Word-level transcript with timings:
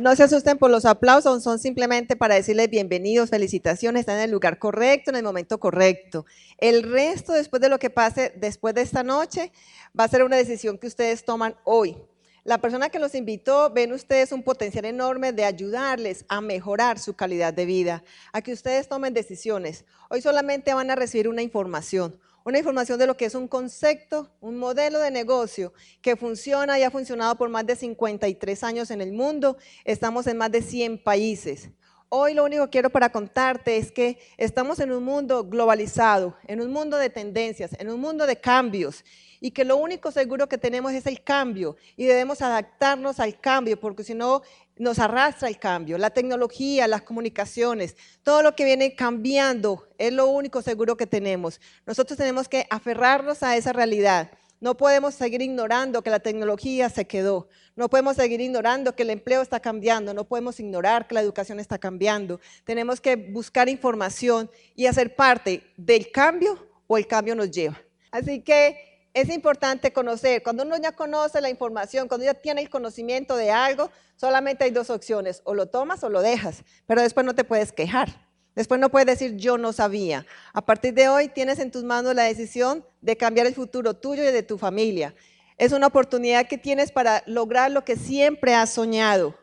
No 0.00 0.16
se 0.16 0.22
asusten 0.22 0.56
por 0.56 0.70
los 0.70 0.86
aplausos, 0.86 1.42
son 1.42 1.58
simplemente 1.58 2.16
para 2.16 2.34
decirles 2.34 2.70
bienvenidos, 2.70 3.28
felicitaciones, 3.28 4.00
están 4.00 4.16
en 4.16 4.24
el 4.24 4.30
lugar 4.30 4.58
correcto, 4.58 5.10
en 5.10 5.16
el 5.16 5.22
momento 5.22 5.60
correcto. 5.60 6.24
El 6.56 6.84
resto, 6.84 7.34
después 7.34 7.60
de 7.60 7.68
lo 7.68 7.78
que 7.78 7.90
pase 7.90 8.32
después 8.36 8.74
de 8.74 8.80
esta 8.80 9.02
noche, 9.02 9.52
va 9.98 10.04
a 10.04 10.08
ser 10.08 10.24
una 10.24 10.38
decisión 10.38 10.78
que 10.78 10.86
ustedes 10.86 11.26
toman 11.26 11.54
hoy. 11.64 11.98
La 12.44 12.56
persona 12.56 12.88
que 12.88 12.98
los 12.98 13.14
invitó, 13.14 13.68
ven 13.68 13.92
ustedes 13.92 14.32
un 14.32 14.42
potencial 14.42 14.86
enorme 14.86 15.34
de 15.34 15.44
ayudarles 15.44 16.24
a 16.30 16.40
mejorar 16.40 16.98
su 16.98 17.12
calidad 17.12 17.52
de 17.52 17.66
vida, 17.66 18.02
a 18.32 18.40
que 18.40 18.54
ustedes 18.54 18.88
tomen 18.88 19.12
decisiones. 19.12 19.84
Hoy 20.08 20.22
solamente 20.22 20.72
van 20.72 20.90
a 20.90 20.96
recibir 20.96 21.28
una 21.28 21.42
información, 21.42 22.18
una 22.44 22.58
información 22.58 22.98
de 22.98 23.06
lo 23.06 23.16
que 23.16 23.26
es 23.26 23.34
un 23.34 23.48
concepto, 23.48 24.30
un 24.40 24.56
modelo 24.56 24.98
de 24.98 25.10
negocio 25.10 25.72
que 26.00 26.16
funciona 26.16 26.78
y 26.78 26.82
ha 26.82 26.90
funcionado 26.90 27.36
por 27.36 27.48
más 27.48 27.66
de 27.66 27.76
53 27.76 28.64
años 28.64 28.90
en 28.90 29.00
el 29.00 29.12
mundo. 29.12 29.56
Estamos 29.84 30.26
en 30.26 30.36
más 30.36 30.50
de 30.50 30.62
100 30.62 31.02
países. 31.02 31.70
Hoy 32.08 32.34
lo 32.34 32.44
único 32.44 32.64
que 32.64 32.70
quiero 32.70 32.90
para 32.90 33.12
contarte 33.12 33.76
es 33.76 33.92
que 33.92 34.18
estamos 34.36 34.80
en 34.80 34.90
un 34.90 35.04
mundo 35.04 35.44
globalizado, 35.44 36.36
en 36.48 36.60
un 36.60 36.72
mundo 36.72 36.96
de 36.96 37.08
tendencias, 37.08 37.70
en 37.78 37.88
un 37.88 38.00
mundo 38.00 38.26
de 38.26 38.40
cambios 38.40 39.04
y 39.40 39.52
que 39.52 39.64
lo 39.64 39.76
único 39.76 40.10
seguro 40.10 40.48
que 40.48 40.58
tenemos 40.58 40.92
es 40.92 41.06
el 41.06 41.22
cambio 41.22 41.76
y 41.96 42.06
debemos 42.06 42.42
adaptarnos 42.42 43.20
al 43.20 43.40
cambio 43.40 43.78
porque 43.78 44.02
si 44.02 44.14
no 44.14 44.42
nos 44.80 44.98
arrastra 44.98 45.46
el 45.46 45.58
cambio. 45.58 45.98
La 45.98 46.08
tecnología, 46.08 46.88
las 46.88 47.02
comunicaciones, 47.02 47.96
todo 48.22 48.42
lo 48.42 48.56
que 48.56 48.64
viene 48.64 48.94
cambiando 48.94 49.86
es 49.98 50.10
lo 50.10 50.26
único 50.26 50.62
seguro 50.62 50.96
que 50.96 51.06
tenemos. 51.06 51.60
Nosotros 51.84 52.16
tenemos 52.16 52.48
que 52.48 52.66
aferrarnos 52.70 53.42
a 53.42 53.58
esa 53.58 53.74
realidad. 53.74 54.30
No 54.58 54.78
podemos 54.78 55.14
seguir 55.14 55.42
ignorando 55.42 56.00
que 56.00 56.08
la 56.08 56.20
tecnología 56.20 56.88
se 56.88 57.06
quedó. 57.06 57.48
No 57.76 57.90
podemos 57.90 58.16
seguir 58.16 58.40
ignorando 58.40 58.96
que 58.96 59.02
el 59.02 59.10
empleo 59.10 59.42
está 59.42 59.60
cambiando. 59.60 60.14
No 60.14 60.24
podemos 60.24 60.58
ignorar 60.58 61.06
que 61.06 61.14
la 61.14 61.20
educación 61.20 61.60
está 61.60 61.76
cambiando. 61.76 62.40
Tenemos 62.64 63.02
que 63.02 63.16
buscar 63.16 63.68
información 63.68 64.50
y 64.74 64.86
hacer 64.86 65.14
parte 65.14 65.62
del 65.76 66.10
cambio 66.10 66.66
o 66.86 66.96
el 66.96 67.06
cambio 67.06 67.34
nos 67.34 67.50
lleva. 67.50 67.78
Así 68.10 68.40
que 68.40 68.89
es 69.14 69.28
importante 69.30 69.92
conocer. 69.92 70.42
Cuando 70.42 70.62
uno 70.62 70.76
ya 70.76 70.92
conoce 70.92 71.40
la 71.40 71.50
información, 71.50 72.08
cuando 72.08 72.26
ya 72.26 72.34
tiene 72.34 72.60
el 72.60 72.70
conocimiento 72.70 73.36
de 73.36 73.50
algo, 73.50 73.90
solamente 74.16 74.64
hay 74.64 74.70
dos 74.70 74.90
opciones, 74.90 75.42
o 75.44 75.54
lo 75.54 75.66
tomas 75.66 76.04
o 76.04 76.08
lo 76.10 76.22
dejas, 76.22 76.62
pero 76.86 77.02
después 77.02 77.26
no 77.26 77.34
te 77.34 77.44
puedes 77.44 77.72
quejar. 77.72 78.08
Después 78.54 78.80
no 78.80 78.90
puedes 78.90 79.06
decir 79.06 79.36
yo 79.36 79.58
no 79.58 79.72
sabía. 79.72 80.26
A 80.52 80.60
partir 80.66 80.92
de 80.94 81.08
hoy 81.08 81.28
tienes 81.28 81.60
en 81.60 81.70
tus 81.70 81.84
manos 81.84 82.14
la 82.14 82.24
decisión 82.24 82.84
de 83.00 83.16
cambiar 83.16 83.46
el 83.46 83.54
futuro 83.54 83.94
tuyo 83.94 84.22
y 84.24 84.32
de 84.32 84.42
tu 84.42 84.58
familia. 84.58 85.14
Es 85.56 85.72
una 85.72 85.86
oportunidad 85.86 86.48
que 86.48 86.58
tienes 86.58 86.90
para 86.90 87.22
lograr 87.26 87.70
lo 87.70 87.84
que 87.84 87.96
siempre 87.96 88.54
has 88.54 88.70
soñado. 88.70 89.36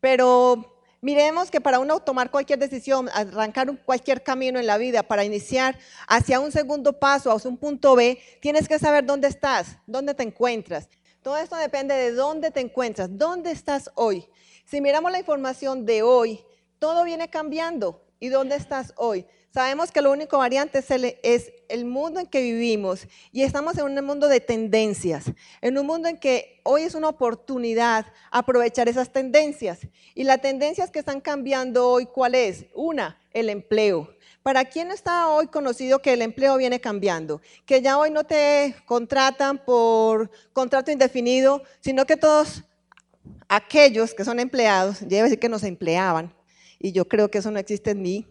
Pero 0.00 0.75
Miremos 1.00 1.50
que 1.50 1.60
para 1.60 1.78
uno 1.78 2.00
tomar 2.00 2.30
cualquier 2.30 2.58
decisión, 2.58 3.08
arrancar 3.12 3.70
cualquier 3.84 4.22
camino 4.22 4.58
en 4.58 4.66
la 4.66 4.78
vida, 4.78 5.02
para 5.02 5.24
iniciar 5.24 5.78
hacia 6.08 6.40
un 6.40 6.50
segundo 6.50 6.98
paso, 6.98 7.30
hacia 7.30 7.50
un 7.50 7.58
punto 7.58 7.94
B, 7.94 8.18
tienes 8.40 8.66
que 8.66 8.78
saber 8.78 9.04
dónde 9.04 9.28
estás, 9.28 9.78
dónde 9.86 10.14
te 10.14 10.22
encuentras. 10.22 10.88
Todo 11.22 11.36
esto 11.36 11.56
depende 11.56 11.94
de 11.94 12.12
dónde 12.12 12.50
te 12.50 12.60
encuentras, 12.60 13.08
dónde 13.10 13.50
estás 13.50 13.90
hoy. 13.94 14.28
Si 14.64 14.80
miramos 14.80 15.12
la 15.12 15.18
información 15.18 15.84
de 15.84 16.02
hoy, 16.02 16.44
todo 16.78 17.04
viene 17.04 17.28
cambiando. 17.28 18.02
¿Y 18.18 18.28
dónde 18.28 18.56
estás 18.56 18.94
hoy? 18.96 19.26
Sabemos 19.56 19.90
que 19.90 20.02
lo 20.02 20.12
único 20.12 20.36
variante 20.36 20.80
es 20.80 20.90
el, 20.90 21.16
es 21.22 21.50
el, 21.70 21.86
mundo 21.86 22.20
en 22.20 22.26
que 22.26 22.42
vivimos 22.42 23.08
y 23.32 23.40
estamos 23.40 23.78
en 23.78 23.84
un 23.84 24.04
mundo 24.04 24.28
de 24.28 24.38
tendencias, 24.38 25.32
en 25.62 25.78
un 25.78 25.86
mundo 25.86 26.10
en 26.10 26.18
que 26.18 26.60
hoy 26.62 26.82
es 26.82 26.94
una 26.94 27.08
oportunidad 27.08 28.04
aprovechar 28.30 28.86
esas 28.86 29.10
tendencias. 29.10 29.78
Y 30.14 30.24
las 30.24 30.42
tendencias 30.42 30.90
que 30.90 30.98
están 30.98 31.22
cambiando 31.22 31.88
hoy, 31.88 32.04
¿cuál 32.04 32.34
es? 32.34 32.66
Una, 32.74 33.18
el 33.32 33.48
empleo. 33.48 34.14
¿Para 34.42 34.66
quién 34.66 34.90
está 34.90 35.28
hoy 35.28 35.46
conocido 35.46 36.00
que 36.00 36.12
el 36.12 36.20
empleo 36.20 36.58
viene 36.58 36.78
cambiando? 36.78 37.40
Que 37.64 37.80
ya 37.80 37.96
hoy 37.96 38.10
no 38.10 38.24
te 38.24 38.76
contratan 38.84 39.56
por 39.64 40.30
contrato 40.52 40.90
indefinido, 40.90 41.62
sino 41.80 42.04
que 42.04 42.18
todos 42.18 42.62
aquellos 43.48 44.12
que 44.12 44.26
son 44.26 44.38
empleados, 44.38 45.00
ya 45.00 45.22
decir 45.22 45.38
que 45.38 45.48
nos 45.48 45.62
empleaban, 45.62 46.34
y 46.78 46.92
yo 46.92 47.08
creo 47.08 47.30
que 47.30 47.38
eso 47.38 47.50
no 47.50 47.58
existe 47.58 47.92
en 47.92 48.02
mí, 48.02 48.26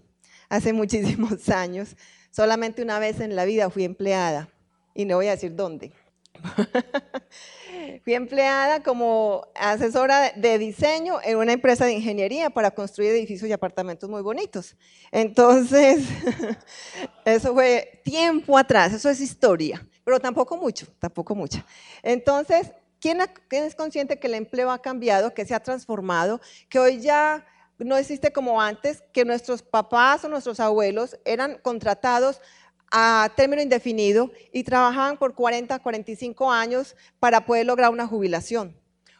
hace 0.49 0.73
muchísimos 0.73 1.49
años. 1.49 1.95
Solamente 2.31 2.81
una 2.81 2.99
vez 2.99 3.19
en 3.19 3.35
la 3.35 3.45
vida 3.45 3.69
fui 3.69 3.83
empleada 3.83 4.49
y 4.93 5.05
no 5.05 5.17
voy 5.17 5.27
a 5.27 5.31
decir 5.31 5.55
dónde. 5.55 5.91
fui 8.03 8.13
empleada 8.13 8.83
como 8.83 9.47
asesora 9.55 10.31
de 10.35 10.57
diseño 10.57 11.19
en 11.23 11.37
una 11.37 11.53
empresa 11.53 11.85
de 11.85 11.93
ingeniería 11.93 12.49
para 12.49 12.71
construir 12.71 13.11
edificios 13.11 13.49
y 13.49 13.53
apartamentos 13.53 14.09
muy 14.09 14.21
bonitos. 14.21 14.75
Entonces, 15.11 16.03
eso 17.25 17.53
fue 17.53 18.01
tiempo 18.03 18.57
atrás, 18.57 18.93
eso 18.93 19.09
es 19.09 19.21
historia, 19.21 19.85
pero 20.03 20.19
tampoco 20.19 20.57
mucho, 20.57 20.87
tampoco 20.99 21.35
mucha. 21.35 21.65
Entonces, 22.03 22.71
¿quién, 22.99 23.19
¿quién 23.47 23.63
es 23.63 23.75
consciente 23.75 24.19
que 24.19 24.27
el 24.27 24.35
empleo 24.35 24.71
ha 24.71 24.81
cambiado, 24.81 25.33
que 25.33 25.45
se 25.45 25.53
ha 25.53 25.59
transformado, 25.59 26.41
que 26.69 26.79
hoy 26.79 26.99
ya 26.99 27.45
no 27.77 27.97
existe 27.97 28.31
como 28.31 28.61
antes, 28.61 29.03
que 29.11 29.25
nuestros 29.25 29.61
papás 29.61 30.23
o 30.23 30.29
nuestros 30.29 30.59
abuelos 30.59 31.17
eran 31.25 31.57
contratados 31.61 32.41
a 32.91 33.29
término 33.35 33.61
indefinido 33.61 34.31
y 34.53 34.63
trabajaban 34.63 35.17
por 35.17 35.33
40, 35.33 35.79
45 35.79 36.51
años 36.51 36.95
para 37.19 37.45
poder 37.45 37.65
lograr 37.65 37.91
una 37.91 38.07
jubilación. 38.07 38.75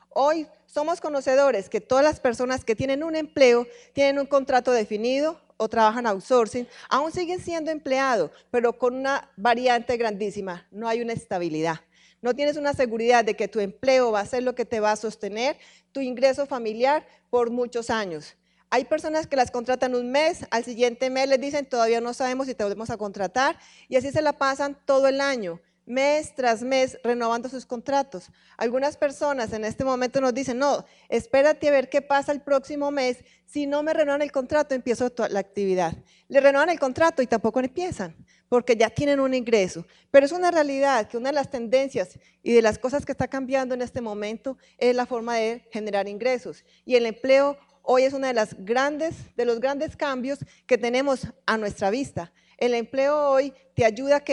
Hoy 0.09 0.47
somos 0.65 1.01
conocedores 1.01 1.69
que 1.69 1.81
todas 1.81 2.03
las 2.03 2.19
personas 2.19 2.63
que 2.63 2.75
tienen 2.75 3.03
un 3.03 3.15
empleo 3.15 3.67
tienen 3.93 4.19
un 4.19 4.25
contrato 4.25 4.71
definido 4.71 5.41
o 5.57 5.67
trabajan 5.67 6.05
outsourcing, 6.05 6.67
aún 6.89 7.11
siguen 7.11 7.39
siendo 7.39 7.71
empleados, 7.71 8.31
pero 8.51 8.77
con 8.77 8.95
una 8.95 9.29
variante 9.37 9.97
grandísima, 9.97 10.67
no 10.71 10.87
hay 10.87 11.01
una 11.01 11.13
estabilidad. 11.13 11.81
No 12.21 12.33
tienes 12.33 12.57
una 12.57 12.73
seguridad 12.73 13.23
de 13.23 13.35
que 13.35 13.47
tu 13.47 13.59
empleo 13.59 14.11
va 14.11 14.21
a 14.21 14.25
ser 14.25 14.43
lo 14.43 14.55
que 14.55 14.65
te 14.65 14.79
va 14.79 14.91
a 14.91 14.95
sostener 14.95 15.57
tu 15.91 15.99
ingreso 15.99 16.45
familiar 16.45 17.05
por 17.29 17.51
muchos 17.51 17.89
años. 17.89 18.35
Hay 18.75 18.83
personas 18.83 19.25
que 19.25 19.37
las 19.37 19.51
contratan 19.51 19.95
un 19.95 20.11
mes, 20.11 20.45
al 20.51 20.65
siguiente 20.65 21.09
mes 21.09 21.29
les 21.29 21.39
dicen 21.39 21.65
todavía 21.65 22.01
no 22.01 22.13
sabemos 22.13 22.45
si 22.45 22.55
te 22.55 22.65
volvemos 22.65 22.89
a 22.89 22.97
contratar 22.97 23.57
y 23.87 23.95
así 23.95 24.11
se 24.11 24.21
la 24.21 24.33
pasan 24.33 24.77
todo 24.83 25.07
el 25.07 25.21
año, 25.21 25.61
mes 25.85 26.35
tras 26.35 26.61
mes, 26.61 26.97
renovando 27.01 27.47
sus 27.47 27.65
contratos. 27.65 28.27
Algunas 28.57 28.97
personas 28.97 29.53
en 29.53 29.63
este 29.63 29.85
momento 29.85 30.19
nos 30.19 30.33
dicen, 30.33 30.57
no, 30.57 30.83
espérate 31.07 31.69
a 31.69 31.71
ver 31.71 31.89
qué 31.89 32.01
pasa 32.01 32.33
el 32.33 32.41
próximo 32.41 32.91
mes, 32.91 33.23
si 33.45 33.65
no 33.65 33.81
me 33.81 33.93
renuevan 33.93 34.21
el 34.21 34.33
contrato, 34.33 34.75
empiezo 34.75 35.09
la 35.29 35.39
actividad. 35.39 35.93
Le 36.27 36.41
renuevan 36.41 36.69
el 36.69 36.77
contrato 36.77 37.21
y 37.21 37.27
tampoco 37.27 37.61
empiezan, 37.61 38.13
porque 38.49 38.75
ya 38.75 38.89
tienen 38.89 39.21
un 39.21 39.33
ingreso. 39.33 39.85
Pero 40.11 40.25
es 40.25 40.33
una 40.33 40.51
realidad 40.51 41.07
que 41.07 41.15
una 41.15 41.29
de 41.29 41.35
las 41.35 41.49
tendencias 41.49 42.19
y 42.43 42.51
de 42.51 42.61
las 42.61 42.77
cosas 42.77 43.05
que 43.05 43.13
está 43.13 43.29
cambiando 43.29 43.73
en 43.73 43.81
este 43.81 44.01
momento 44.01 44.57
es 44.77 44.93
la 44.93 45.05
forma 45.05 45.37
de 45.37 45.65
generar 45.71 46.09
ingresos. 46.09 46.65
Y 46.83 46.97
el 46.97 47.05
empleo 47.05 47.57
hoy 47.85 48.03
es 48.03 48.13
uno 48.13 48.27
de, 48.27 48.33
las 48.33 48.55
grandes, 48.65 49.15
de 49.35 49.45
los 49.45 49.59
grandes 49.59 49.95
cambios 49.95 50.39
que 50.65 50.77
tenemos 50.77 51.27
a 51.45 51.57
nuestra 51.57 51.89
vista. 51.89 52.31
El 52.57 52.73
empleo 52.73 53.29
hoy 53.29 53.53
te 53.73 53.85
ayuda 53.85 54.17
a 54.17 54.23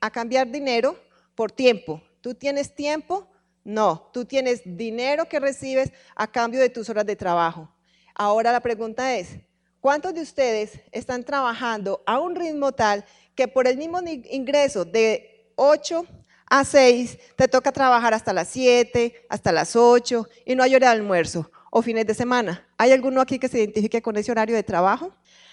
A 0.00 0.10
cambiar 0.10 0.50
dinero 0.50 0.98
por 1.34 1.52
tiempo. 1.52 2.02
¿Tú 2.20 2.34
tienes 2.34 2.74
tiempo? 2.74 3.28
No, 3.64 4.10
tú 4.12 4.24
tienes 4.24 4.62
dinero 4.64 5.28
que 5.28 5.40
recibes 5.40 5.92
a 6.16 6.26
cambio 6.26 6.60
de 6.60 6.68
tus 6.68 6.88
horas 6.88 7.06
de 7.06 7.16
trabajo. 7.16 7.68
Ahora 8.14 8.52
la 8.52 8.60
pregunta 8.60 9.16
es, 9.16 9.36
¿cuántos 9.80 10.14
de 10.14 10.22
ustedes 10.22 10.80
están 10.90 11.24
trabajando 11.24 12.02
a 12.06 12.18
un 12.18 12.34
ritmo 12.34 12.72
tal 12.72 13.04
que 13.34 13.48
por 13.48 13.66
el 13.66 13.76
mismo 13.76 14.00
ingreso 14.30 14.84
de 14.84 15.52
8 15.56 16.06
a 16.46 16.64
6 16.64 17.18
te 17.36 17.48
toca 17.48 17.72
trabajar 17.72 18.14
hasta 18.14 18.32
las 18.32 18.48
7, 18.48 19.26
hasta 19.28 19.52
las 19.52 19.76
8 19.76 20.28
y 20.44 20.54
no 20.54 20.62
hay 20.62 20.74
hora 20.74 20.88
de 20.88 20.96
almuerzo? 20.96 21.50
o 21.74 21.80
fines 21.80 22.06
de 22.06 22.14
semana. 22.14 22.68
¿Hay 22.82 22.90
alguno 22.90 23.20
aquí 23.20 23.38
que 23.38 23.46
se 23.46 23.58
identifique 23.58 24.02
con 24.02 24.16
ese 24.16 24.32
horario 24.32 24.56
de 24.56 24.64
trabajo? 24.64 25.12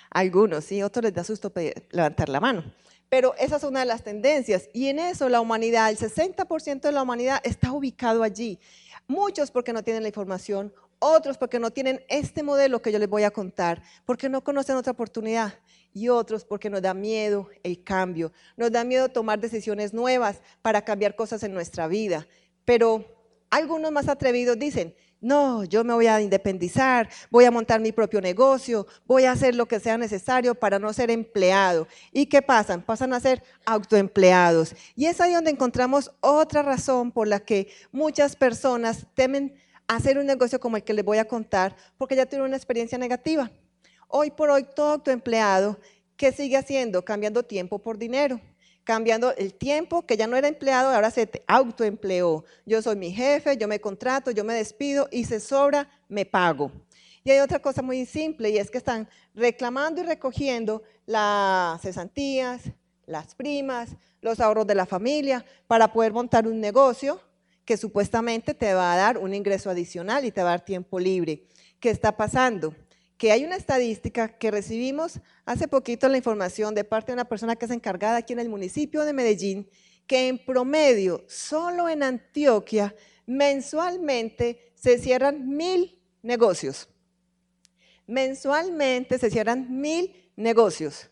Algunos, 0.09 0.65
sí, 0.65 0.81
otros 0.81 1.03
les 1.03 1.13
da 1.13 1.23
susto 1.23 1.53
levantar 1.91 2.27
la 2.27 2.39
mano. 2.39 2.73
Pero 3.07 3.35
esa 3.37 3.57
es 3.57 3.63
una 3.63 3.81
de 3.81 3.85
las 3.85 4.03
tendencias 4.03 4.67
y 4.73 4.87
en 4.87 4.97
eso 4.97 5.29
la 5.29 5.39
humanidad, 5.39 5.91
el 5.91 5.99
60% 5.99 6.81
de 6.81 6.91
la 6.91 7.03
humanidad 7.03 7.39
está 7.43 7.71
ubicado 7.71 8.23
allí. 8.23 8.57
Muchos 9.07 9.51
porque 9.51 9.73
no 9.73 9.83
tienen 9.83 10.01
la 10.01 10.09
información, 10.09 10.73
otros 10.97 11.37
porque 11.37 11.59
no 11.59 11.69
tienen 11.69 12.03
este 12.09 12.41
modelo 12.41 12.81
que 12.81 12.91
yo 12.91 12.97
les 12.97 13.07
voy 13.07 13.21
a 13.21 13.29
contar, 13.29 13.83
porque 14.05 14.27
no 14.27 14.43
conocen 14.43 14.77
otra 14.77 14.93
oportunidad 14.93 15.53
y 15.93 16.09
otros 16.09 16.43
porque 16.43 16.71
nos 16.71 16.81
da 16.81 16.95
miedo 16.95 17.47
el 17.61 17.83
cambio, 17.83 18.33
nos 18.57 18.71
da 18.71 18.83
miedo 18.83 19.07
tomar 19.07 19.39
decisiones 19.39 19.93
nuevas 19.93 20.41
para 20.63 20.83
cambiar 20.83 21.15
cosas 21.15 21.43
en 21.43 21.53
nuestra 21.53 21.87
vida. 21.87 22.25
Pero 22.65 23.05
Algunos 23.51 23.91
más 23.91 24.07
atrevidos 24.07 24.59
dicen, 24.59 24.93
no, 25.21 25.65
yo 25.65 25.83
me 25.83 25.93
voy 25.93 26.07
a 26.07 26.21
independizar, 26.21 27.09
voy 27.29 27.43
a 27.43 27.51
montar 27.51 27.81
mi 27.81 27.91
propio 27.91 28.21
negocio, 28.21 28.87
voy 29.05 29.25
a 29.25 29.33
hacer 29.33 29.53
lo 29.53 29.67
que 29.67 29.79
sea 29.79 29.97
necesario 29.97 30.55
para 30.55 30.79
no 30.79 30.93
ser 30.93 31.11
empleado. 31.11 31.87
¿Y 32.13 32.27
qué 32.27 32.41
pasan? 32.41 32.81
Pasan 32.81 33.13
a 33.13 33.19
ser 33.19 33.43
autoempleados. 33.65 34.73
Y 34.95 35.07
es 35.07 35.19
ahí 35.19 35.33
donde 35.33 35.51
encontramos 35.51 36.11
otra 36.21 36.63
razón 36.63 37.11
por 37.11 37.27
la 37.27 37.41
que 37.41 37.67
muchas 37.91 38.35
personas 38.35 39.07
temen 39.13 39.55
hacer 39.87 40.17
un 40.17 40.25
negocio 40.25 40.59
como 40.59 40.77
el 40.77 40.83
que 40.83 40.93
les 40.93 41.03
voy 41.03 41.17
a 41.17 41.27
contar, 41.27 41.75
porque 41.97 42.15
ya 42.15 42.25
tienen 42.25 42.47
una 42.47 42.55
experiencia 42.55 42.97
negativa. 42.97 43.51
Hoy 44.07 44.31
por 44.31 44.49
hoy, 44.49 44.65
todo 44.75 44.93
autoempleado, 44.93 45.79
¿qué 46.15 46.31
sigue 46.31 46.55
haciendo? 46.55 47.03
Cambiando 47.03 47.43
tiempo 47.43 47.79
por 47.79 47.97
dinero 47.97 48.39
cambiando 48.89 49.35
el 49.35 49.53
tiempo, 49.53 50.03
que 50.03 50.17
ya 50.17 50.25
no 50.25 50.35
era 50.35 50.47
empleado, 50.47 50.89
ahora 50.89 51.11
se 51.11 51.29
autoempleó. 51.45 52.43
Yo 52.65 52.81
soy 52.81 52.95
mi 52.95 53.11
jefe, 53.11 53.55
yo 53.55 53.67
me 53.67 53.79
contrato, 53.79 54.31
yo 54.31 54.43
me 54.43 54.55
despido 54.55 55.07
y 55.11 55.25
se 55.25 55.39
sobra, 55.39 55.87
me 56.07 56.25
pago. 56.25 56.71
Y 57.23 57.29
hay 57.29 57.37
otra 57.37 57.59
cosa 57.59 57.83
muy 57.83 58.07
simple 58.07 58.49
y 58.49 58.57
es 58.57 58.71
que 58.71 58.79
están 58.79 59.07
reclamando 59.35 60.01
y 60.01 60.05
recogiendo 60.05 60.81
las 61.05 61.79
cesantías, 61.83 62.63
las 63.05 63.35
primas, 63.35 63.89
los 64.21 64.39
ahorros 64.39 64.65
de 64.65 64.73
la 64.73 64.87
familia 64.87 65.45
para 65.67 65.93
poder 65.93 66.11
montar 66.11 66.47
un 66.47 66.59
negocio 66.59 67.21
que 67.65 67.77
supuestamente 67.77 68.55
te 68.55 68.73
va 68.73 68.91
a 68.91 68.97
dar 68.97 69.19
un 69.19 69.35
ingreso 69.35 69.69
adicional 69.69 70.25
y 70.25 70.31
te 70.31 70.41
va 70.41 70.47
a 70.49 70.53
dar 70.53 70.65
tiempo 70.65 70.99
libre. 70.99 71.45
¿Qué 71.79 71.91
está 71.91 72.17
pasando? 72.17 72.73
Que 73.19 73.33
hay 73.33 73.43
una 73.43 73.57
estadística 73.57 74.29
que 74.29 74.49
recibimos 74.49 75.19
hace 75.45 75.67
poquito 75.67 76.07
la 76.07 76.15
información 76.15 76.73
de 76.73 76.85
parte 76.85 77.11
de 77.11 77.15
una 77.15 77.25
persona 77.25 77.57
que 77.57 77.65
es 77.65 77.71
encargada 77.71 78.15
aquí 78.15 78.31
en 78.31 78.39
el 78.39 78.47
municipio 78.47 79.03
de 79.03 79.11
Medellín, 79.11 79.69
que 80.07 80.29
en 80.29 80.37
promedio, 80.37 81.25
solo 81.27 81.89
en 81.89 82.01
Antioquia, 82.01 82.95
mensualmente 83.25 84.71
se 84.73 84.97
cierran 84.99 85.49
mil 85.49 86.01
negocios. 86.21 86.87
Mensualmente 88.07 89.19
se 89.19 89.29
cierran 89.29 89.67
mil 89.81 90.31
negocios. 90.37 91.09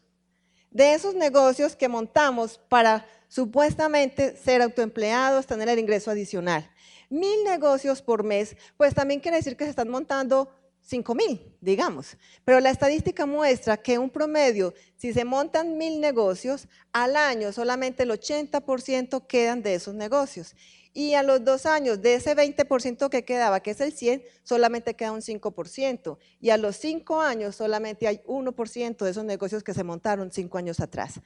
De 0.72 0.94
esos 0.94 1.14
negocios 1.14 1.76
que 1.76 1.90
montamos 1.90 2.58
para 2.70 3.06
supuestamente 3.28 4.38
ser 4.38 4.62
autoempleados, 4.62 5.46
tener 5.46 5.68
el 5.68 5.80
ingreso 5.80 6.10
adicional. 6.10 6.72
Mil 7.10 7.44
negocios 7.44 8.02
por 8.02 8.24
mes, 8.24 8.56
pues 8.78 8.94
también 8.94 9.20
quiere 9.20 9.38
decir 9.38 9.58
que 9.58 9.66
se 9.66 9.72
están 9.72 9.90
montando 9.90 10.50
5 10.88 11.16
mil, 11.16 11.54
digamos. 11.60 12.16
Pero 12.46 12.62
la 12.62 12.70
estadística 12.70 13.26
muestra 13.26 13.76
que 13.76 14.00
un 14.00 14.10
promedio, 14.10 14.74
si 14.96 15.12
se 15.12 15.26
montan 15.26 15.78
mil 15.78 16.00
negocios, 16.00 16.70
al 16.94 17.18
año 17.18 17.52
solamente 17.52 18.04
el 18.04 18.12
80% 18.12 19.28
quedan 19.28 19.62
de 19.62 19.76
esos 19.76 19.94
negocios. 19.94 20.56
Y 20.94 21.14
a 21.14 21.24
los 21.24 21.44
dos 21.44 21.66
años, 21.66 22.02
de 22.02 22.16
ese 22.16 22.36
20% 22.36 23.10
que 23.10 23.26
quedaba, 23.26 23.60
que 23.60 23.72
es 23.72 23.82
el 23.82 23.92
100, 23.92 24.24
solamente 24.44 24.96
queda 24.96 25.12
un 25.12 25.22
5%. 25.22 26.18
Y 26.40 26.50
a 26.52 26.58
los 26.58 26.78
cinco 26.78 27.20
años 27.20 27.58
solamente 27.58 28.08
hay 28.08 28.22
1% 28.26 28.98
de 28.98 29.12
esos 29.12 29.26
negocios 29.26 29.64
que 29.64 29.74
se 29.74 29.84
montaron 29.84 30.32
cinco 30.32 30.58
años 30.58 30.80
atrás. 30.80 31.20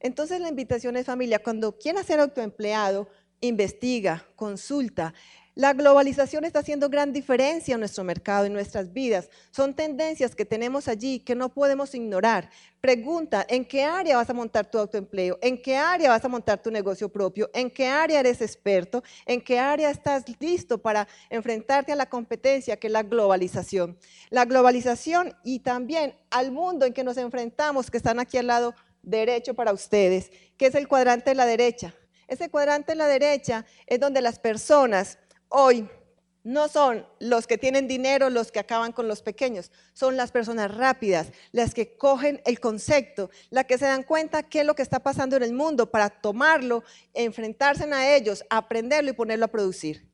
Entonces 0.00 0.40
la 0.40 0.48
invitación 0.48 0.96
es 0.96 1.06
familia, 1.06 1.38
cuando 1.38 1.78
quiera 1.78 2.02
ser 2.02 2.18
autoempleado, 2.18 3.08
investiga, 3.40 4.26
consulta, 4.36 5.12
la 5.54 5.74
globalización 5.74 6.46
está 6.46 6.60
haciendo 6.60 6.88
gran 6.88 7.12
diferencia 7.12 7.74
en 7.74 7.80
nuestro 7.80 8.04
mercado, 8.04 8.46
en 8.46 8.54
nuestras 8.54 8.94
vidas. 8.94 9.28
Son 9.50 9.74
tendencias 9.74 10.34
que 10.34 10.46
tenemos 10.46 10.88
allí 10.88 11.18
que 11.18 11.34
no 11.34 11.50
podemos 11.50 11.94
ignorar. 11.94 12.48
Pregunta, 12.80 13.44
¿en 13.46 13.66
qué 13.66 13.84
área 13.84 14.16
vas 14.16 14.30
a 14.30 14.32
montar 14.32 14.70
tu 14.70 14.78
autoempleo? 14.78 15.38
¿En 15.42 15.60
qué 15.60 15.76
área 15.76 16.08
vas 16.08 16.24
a 16.24 16.28
montar 16.28 16.62
tu 16.62 16.70
negocio 16.70 17.10
propio? 17.10 17.50
¿En 17.52 17.70
qué 17.70 17.86
área 17.86 18.20
eres 18.20 18.40
experto? 18.40 19.04
¿En 19.26 19.42
qué 19.42 19.58
área 19.58 19.90
estás 19.90 20.24
listo 20.40 20.78
para 20.78 21.06
enfrentarte 21.28 21.92
a 21.92 21.96
la 21.96 22.08
competencia 22.08 22.78
que 22.78 22.86
es 22.86 22.92
la 22.92 23.02
globalización? 23.02 23.98
La 24.30 24.46
globalización 24.46 25.36
y 25.44 25.58
también 25.58 26.14
al 26.30 26.50
mundo 26.50 26.86
en 26.86 26.94
que 26.94 27.04
nos 27.04 27.18
enfrentamos, 27.18 27.90
que 27.90 27.98
están 27.98 28.18
aquí 28.20 28.38
al 28.38 28.46
lado 28.46 28.74
derecho 29.02 29.52
para 29.52 29.74
ustedes, 29.74 30.30
que 30.56 30.66
es 30.66 30.74
el 30.74 30.88
cuadrante 30.88 31.30
de 31.30 31.36
la 31.36 31.44
derecha. 31.44 31.94
Ese 32.26 32.48
cuadrante 32.48 32.92
de 32.92 32.96
la 32.96 33.06
derecha 33.06 33.66
es 33.86 34.00
donde 34.00 34.22
las 34.22 34.38
personas 34.38 35.18
hoy 35.52 35.88
no 36.44 36.66
son 36.68 37.06
los 37.20 37.46
que 37.46 37.58
tienen 37.58 37.86
dinero 37.86 38.28
los 38.28 38.50
que 38.50 38.58
acaban 38.58 38.92
con 38.92 39.06
los 39.06 39.22
pequeños, 39.22 39.70
son 39.92 40.16
las 40.16 40.32
personas 40.32 40.74
rápidas, 40.74 41.28
las 41.52 41.72
que 41.72 41.96
cogen 41.96 42.40
el 42.44 42.58
concepto, 42.58 43.30
las 43.50 43.66
que 43.66 43.78
se 43.78 43.84
dan 43.84 44.02
cuenta 44.02 44.42
qué 44.42 44.60
es 44.60 44.66
lo 44.66 44.74
que 44.74 44.82
está 44.82 45.00
pasando 45.00 45.36
en 45.36 45.44
el 45.44 45.52
mundo 45.52 45.90
para 45.90 46.10
tomarlo, 46.10 46.82
enfrentarse 47.14 47.84
a 47.84 48.16
ellos, 48.16 48.44
aprenderlo 48.50 49.10
y 49.10 49.14
ponerlo 49.14 49.44
a 49.44 49.48
producir. 49.48 50.08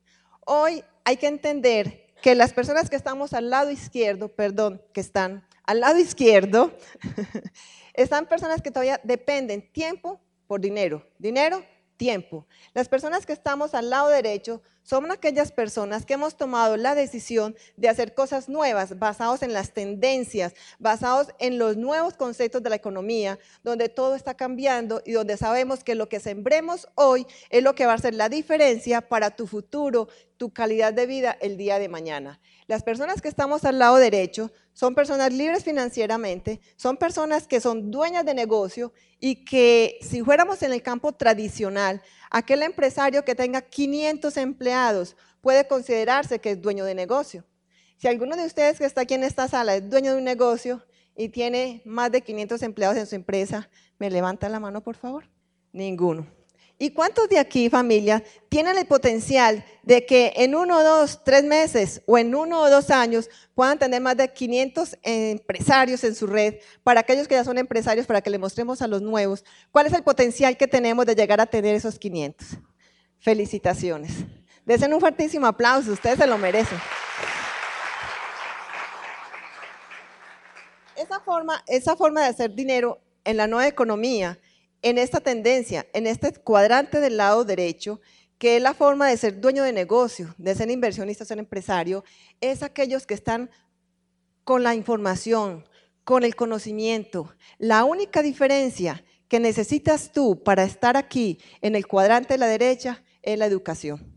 Hoy 0.45 0.83
hay 1.03 1.17
que 1.17 1.27
entender 1.27 2.07
que 2.21 2.35
las 2.35 2.53
personas 2.53 2.89
que 2.89 2.95
estamos 2.95 3.33
al 3.33 3.49
lado 3.49 3.71
izquierdo, 3.71 4.27
perdón, 4.27 4.81
que 4.93 5.01
están 5.01 5.45
al 5.63 5.79
lado 5.79 5.97
izquierdo, 5.97 6.73
están 7.93 8.27
personas 8.27 8.61
que 8.61 8.71
todavía 8.71 8.99
dependen 9.03 9.71
tiempo 9.71 10.19
por 10.47 10.59
dinero, 10.59 11.05
dinero 11.17 11.63
tiempo. 11.99 12.47
Las 12.73 12.87
personas 12.87 13.25
que 13.25 13.33
estamos 13.33 13.75
al 13.75 13.89
lado 13.89 14.07
derecho 14.07 14.63
son 14.83 15.11
aquellas 15.11 15.51
personas 15.51 16.05
que 16.05 16.13
hemos 16.13 16.37
tomado 16.37 16.77
la 16.77 16.95
decisión 16.95 17.55
de 17.75 17.89
hacer 17.89 18.15
cosas 18.15 18.47
nuevas, 18.47 18.97
basados 18.97 19.43
en 19.43 19.51
las 19.51 19.73
tendencias, 19.73 20.53
basados 20.79 21.27
en 21.39 21.59
los 21.59 21.75
nuevos 21.75 22.15
conceptos 22.15 22.63
de 22.63 22.69
la 22.69 22.77
economía, 22.77 23.37
donde 23.63 23.89
todo 23.89 24.15
está 24.15 24.33
cambiando 24.33 25.01
y 25.05 25.11
donde 25.11 25.35
sabemos 25.35 25.83
que 25.83 25.93
lo 25.93 26.07
que 26.07 26.21
sembremos 26.21 26.87
hoy 26.95 27.27
es 27.49 27.61
lo 27.61 27.75
que 27.75 27.85
va 27.85 27.91
a 27.91 27.95
hacer 27.95 28.15
la 28.15 28.29
diferencia 28.29 29.01
para 29.01 29.35
tu 29.35 29.45
futuro, 29.45 30.07
tu 30.37 30.51
calidad 30.51 30.93
de 30.93 31.05
vida 31.05 31.37
el 31.41 31.57
día 31.57 31.79
de 31.79 31.89
mañana. 31.89 32.39
Las 32.65 32.81
personas 32.81 33.21
que 33.21 33.27
estamos 33.27 33.65
al 33.65 33.77
lado 33.77 33.97
derecho 33.97 34.51
son 34.79 34.95
personas 34.95 35.33
libres 35.33 35.65
financieramente, 35.65 36.61
son 36.77 36.95
personas 36.95 37.47
que 37.47 37.59
son 37.59 37.91
dueñas 37.91 38.23
de 38.23 38.33
negocio 38.33 38.93
y 39.19 39.43
que 39.43 39.97
si 40.01 40.23
fuéramos 40.23 40.63
en 40.63 40.71
el 40.71 40.81
campo 40.81 41.11
tradicional, 41.11 42.01
aquel 42.31 42.63
empresario 42.63 43.25
que 43.25 43.35
tenga 43.35 43.61
500 43.61 44.37
empleados 44.37 45.17
puede 45.41 45.67
considerarse 45.67 46.39
que 46.39 46.51
es 46.51 46.61
dueño 46.61 46.85
de 46.85 46.95
negocio. 46.95 47.43
Si 47.97 48.07
alguno 48.07 48.37
de 48.37 48.45
ustedes 48.45 48.77
que 48.77 48.85
está 48.85 49.01
aquí 49.01 49.15
en 49.15 49.25
esta 49.25 49.49
sala 49.49 49.75
es 49.75 49.89
dueño 49.89 50.13
de 50.13 50.19
un 50.19 50.23
negocio 50.23 50.81
y 51.13 51.27
tiene 51.27 51.81
más 51.83 52.09
de 52.09 52.21
500 52.21 52.63
empleados 52.63 52.95
en 52.95 53.05
su 53.05 53.15
empresa, 53.15 53.69
¿me 53.97 54.09
levanta 54.09 54.47
la 54.47 54.61
mano, 54.61 54.81
por 54.81 54.95
favor? 54.95 55.25
Ninguno. 55.73 56.38
¿Y 56.81 56.91
cuántos 56.91 57.27
de 57.27 57.37
aquí, 57.37 57.69
familia, 57.69 58.23
tienen 58.47 58.77
el 58.77 58.87
potencial 58.87 59.65
de 59.83 60.05
que 60.05 60.31
en 60.37 60.55
uno, 60.55 60.81
dos, 60.81 61.25
tres 61.25 61.43
meses 61.43 62.01
o 62.05 62.17
en 62.17 62.33
uno 62.33 62.61
o 62.61 62.69
dos 62.69 62.89
años 62.89 63.29
puedan 63.53 63.77
tener 63.77 63.99
más 64.01 64.15
de 64.15 64.31
500 64.31 64.97
empresarios 65.03 66.05
en 66.05 66.15
su 66.15 66.25
red? 66.25 66.55
Para 66.81 67.01
aquellos 67.01 67.27
que 67.27 67.35
ya 67.35 67.43
son 67.43 67.57
empresarios, 67.57 68.07
para 68.07 68.21
que 68.21 68.29
le 68.29 68.37
mostremos 68.37 68.81
a 68.81 68.87
los 68.87 69.01
nuevos, 69.01 69.43
¿cuál 69.71 69.87
es 69.87 69.93
el 69.93 70.03
potencial 70.03 70.55
que 70.55 70.69
tenemos 70.69 71.05
de 71.05 71.15
llegar 71.15 71.41
a 71.41 71.47
tener 71.47 71.75
esos 71.75 71.99
500? 71.99 72.47
Felicitaciones. 73.19 74.13
Desen 74.65 74.93
un 74.93 75.01
fuertísimo 75.01 75.47
aplauso, 75.47 75.91
ustedes 75.91 76.17
se 76.17 76.27
lo 76.27 76.37
merecen. 76.37 76.79
Esa 80.95 81.19
forma, 81.19 81.61
esa 81.67 81.97
forma 81.97 82.21
de 82.21 82.27
hacer 82.27 82.55
dinero 82.55 83.01
en 83.25 83.35
la 83.35 83.47
nueva 83.47 83.67
economía 83.67 84.39
en 84.81 84.97
esta 84.97 85.19
tendencia, 85.19 85.87
en 85.93 86.07
este 86.07 86.33
cuadrante 86.33 86.99
del 86.99 87.17
lado 87.17 87.43
derecho, 87.43 87.99
que 88.37 88.55
es 88.55 88.61
la 88.61 88.73
forma 88.73 89.07
de 89.07 89.17
ser 89.17 89.41
dueño 89.41 89.63
de 89.63 89.73
negocio, 89.73 90.33
de 90.37 90.55
ser 90.55 90.71
inversionista, 90.71 91.25
ser 91.25 91.39
empresario, 91.39 92.03
es 92.39 92.63
aquellos 92.63 93.05
que 93.05 93.13
están 93.13 93.49
con 94.45 94.63
la 94.63 94.75
información, 94.75 95.67
con 96.05 96.23
el 96.23 96.35
conocimiento. 96.35 97.35
La 97.57 97.83
única 97.83 98.21
diferencia 98.21 99.03
que 99.27 99.39
necesitas 99.39 100.11
tú 100.11 100.41
para 100.41 100.63
estar 100.63 100.97
aquí 100.97 101.39
en 101.61 101.75
el 101.75 101.85
cuadrante 101.85 102.33
de 102.33 102.39
la 102.39 102.47
derecha 102.47 103.03
es 103.21 103.37
la 103.37 103.45
educación. 103.45 104.15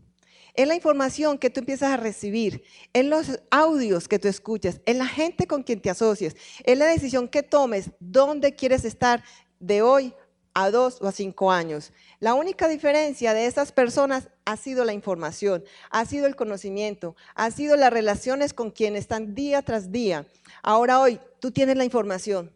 Es 0.55 0.67
la 0.67 0.75
información 0.75 1.37
que 1.37 1.49
tú 1.49 1.59
empiezas 1.59 1.91
a 1.91 1.97
recibir, 1.97 2.63
en 2.93 3.09
los 3.09 3.39
audios 3.49 4.07
que 4.07 4.19
tú 4.19 4.27
escuchas, 4.27 4.81
en 4.85 4.99
la 4.99 5.07
gente 5.07 5.47
con 5.47 5.63
quien 5.63 5.81
te 5.81 5.89
asocias, 5.89 6.35
es 6.63 6.77
la 6.77 6.85
decisión 6.85 7.27
que 7.27 7.43
tomes, 7.43 7.91
dónde 7.99 8.55
quieres 8.55 8.85
estar 8.85 9.23
de 9.59 9.81
hoy 9.81 10.13
a 10.53 10.69
dos 10.71 11.01
o 11.01 11.07
a 11.07 11.11
cinco 11.11 11.51
años. 11.51 11.91
La 12.19 12.33
única 12.33 12.67
diferencia 12.67 13.33
de 13.33 13.45
estas 13.45 13.71
personas 13.71 14.29
ha 14.45 14.57
sido 14.57 14.85
la 14.85 14.93
información, 14.93 15.63
ha 15.89 16.05
sido 16.05 16.27
el 16.27 16.35
conocimiento, 16.35 17.15
ha 17.35 17.51
sido 17.51 17.75
las 17.75 17.91
relaciones 17.91 18.53
con 18.53 18.71
quienes 18.71 19.01
están 19.01 19.35
día 19.35 19.61
tras 19.61 19.91
día. 19.91 20.25
Ahora 20.61 20.99
hoy 20.99 21.19
tú 21.39 21.51
tienes 21.51 21.77
la 21.77 21.85
información, 21.85 22.51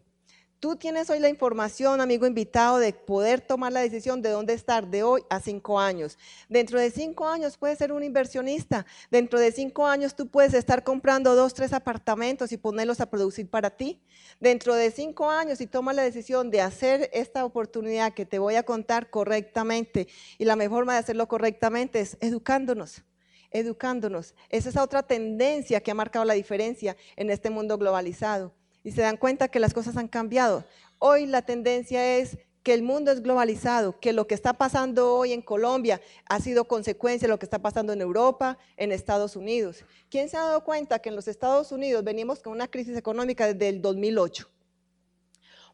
Tú 0.60 0.76
tienes 0.76 1.08
hoy 1.12 1.20
la 1.20 1.30
información, 1.30 2.02
amigo 2.02 2.26
invitado, 2.26 2.80
de 2.80 2.92
poder 2.92 3.42
tomar 3.42 3.72
la 3.72 3.82
decisión 3.82 4.24
de 4.24 4.32
dónde 4.32 4.54
estar 4.54 4.88
de 4.88 5.04
hoy 5.04 5.22
a 5.30 5.40
cinco 5.40 5.80
años. 5.80 6.18
Dentro 6.50 6.80
de 6.80 6.90
cinco 6.90 7.28
años 7.28 7.58
puedes 7.58 7.78
ser 7.78 7.92
un 7.92 8.04
inversionista. 8.04 8.84
Dentro 9.12 9.40
de 9.40 9.52
cinco 9.52 9.86
años 9.86 10.16
tú 10.16 10.30
puedes 10.30 10.56
estar 10.56 10.84
comprando 10.84 11.36
dos, 11.36 11.54
tres 11.54 11.74
apartamentos 11.74 12.52
y 12.52 12.58
ponerlos 12.58 13.02
a 13.02 13.10
producir 13.12 13.48
para 13.48 13.70
ti. 13.70 14.02
Dentro 14.40 14.74
de 14.74 14.90
cinco 14.90 15.30
años, 15.30 15.60
si 15.60 15.68
tomas 15.68 15.96
la 15.96 16.02
decisión 16.02 16.50
de 16.50 16.62
hacer 16.62 17.12
esta 17.14 17.46
oportunidad 17.46 18.16
que 18.16 18.26
te 18.26 18.40
voy 18.40 18.56
a 18.56 18.64
contar 18.64 19.12
correctamente, 19.12 20.08
y 20.40 20.46
la 20.46 20.56
mejor 20.56 20.78
forma 20.78 20.94
de 20.94 21.00
hacerlo 21.00 21.28
correctamente 21.28 22.00
es 22.00 22.18
educándonos 22.20 23.04
educándonos. 23.50 24.36
Esa 24.50 24.70
es 24.70 24.78
otra 24.78 25.04
tendencia 25.04 25.80
que 25.80 25.92
ha 25.92 25.96
marcado 25.96 26.26
la 26.26 26.34
diferencia 26.34 26.98
en 27.16 27.30
este 27.30 27.50
mundo 27.50 27.78
globalizado. 27.78 28.54
Y 28.88 28.94
se 28.94 29.01
dan 29.01 29.17
cuenta 29.17 29.50
que 29.50 29.60
las 29.60 29.74
cosas 29.74 29.98
han 29.98 30.08
cambiado. 30.08 30.63
Hoy 30.98 31.25
la 31.25 31.41
tendencia 31.41 32.15
es 32.20 32.38
que 32.63 32.74
el 32.74 32.84
mundo 32.84 33.12
es 33.12 33.22
globalizado, 33.22 34.00
que 34.00 34.13
lo 34.13 34.27
que 34.27 34.34
está 34.34 34.53
pasando 34.53 35.13
hoy 35.13 35.34
en 35.34 35.41
Colombia 35.41 36.00
ha 36.29 36.39
sido 36.39 36.70
consecuencia 36.70 37.27
de 37.27 37.34
lo 37.34 37.38
que 37.38 37.46
está 37.46 37.60
pasando 37.60 37.91
en 37.91 38.00
Europa, 38.00 38.58
en 38.77 38.94
Estados 38.94 39.36
Unidos. 39.36 39.84
¿Quién 40.10 40.29
se 40.29 40.38
ha 40.38 40.44
dado 40.44 40.63
cuenta 40.63 41.00
que 41.00 41.10
en 41.10 41.17
los 41.17 41.27
Estados 41.27 41.74
Unidos 41.74 42.01
venimos 42.06 42.39
con 42.39 42.53
una 42.53 42.70
crisis 42.70 42.96
económica 42.96 43.46
desde 43.46 43.67
el 43.67 43.82
2008? 43.82 44.48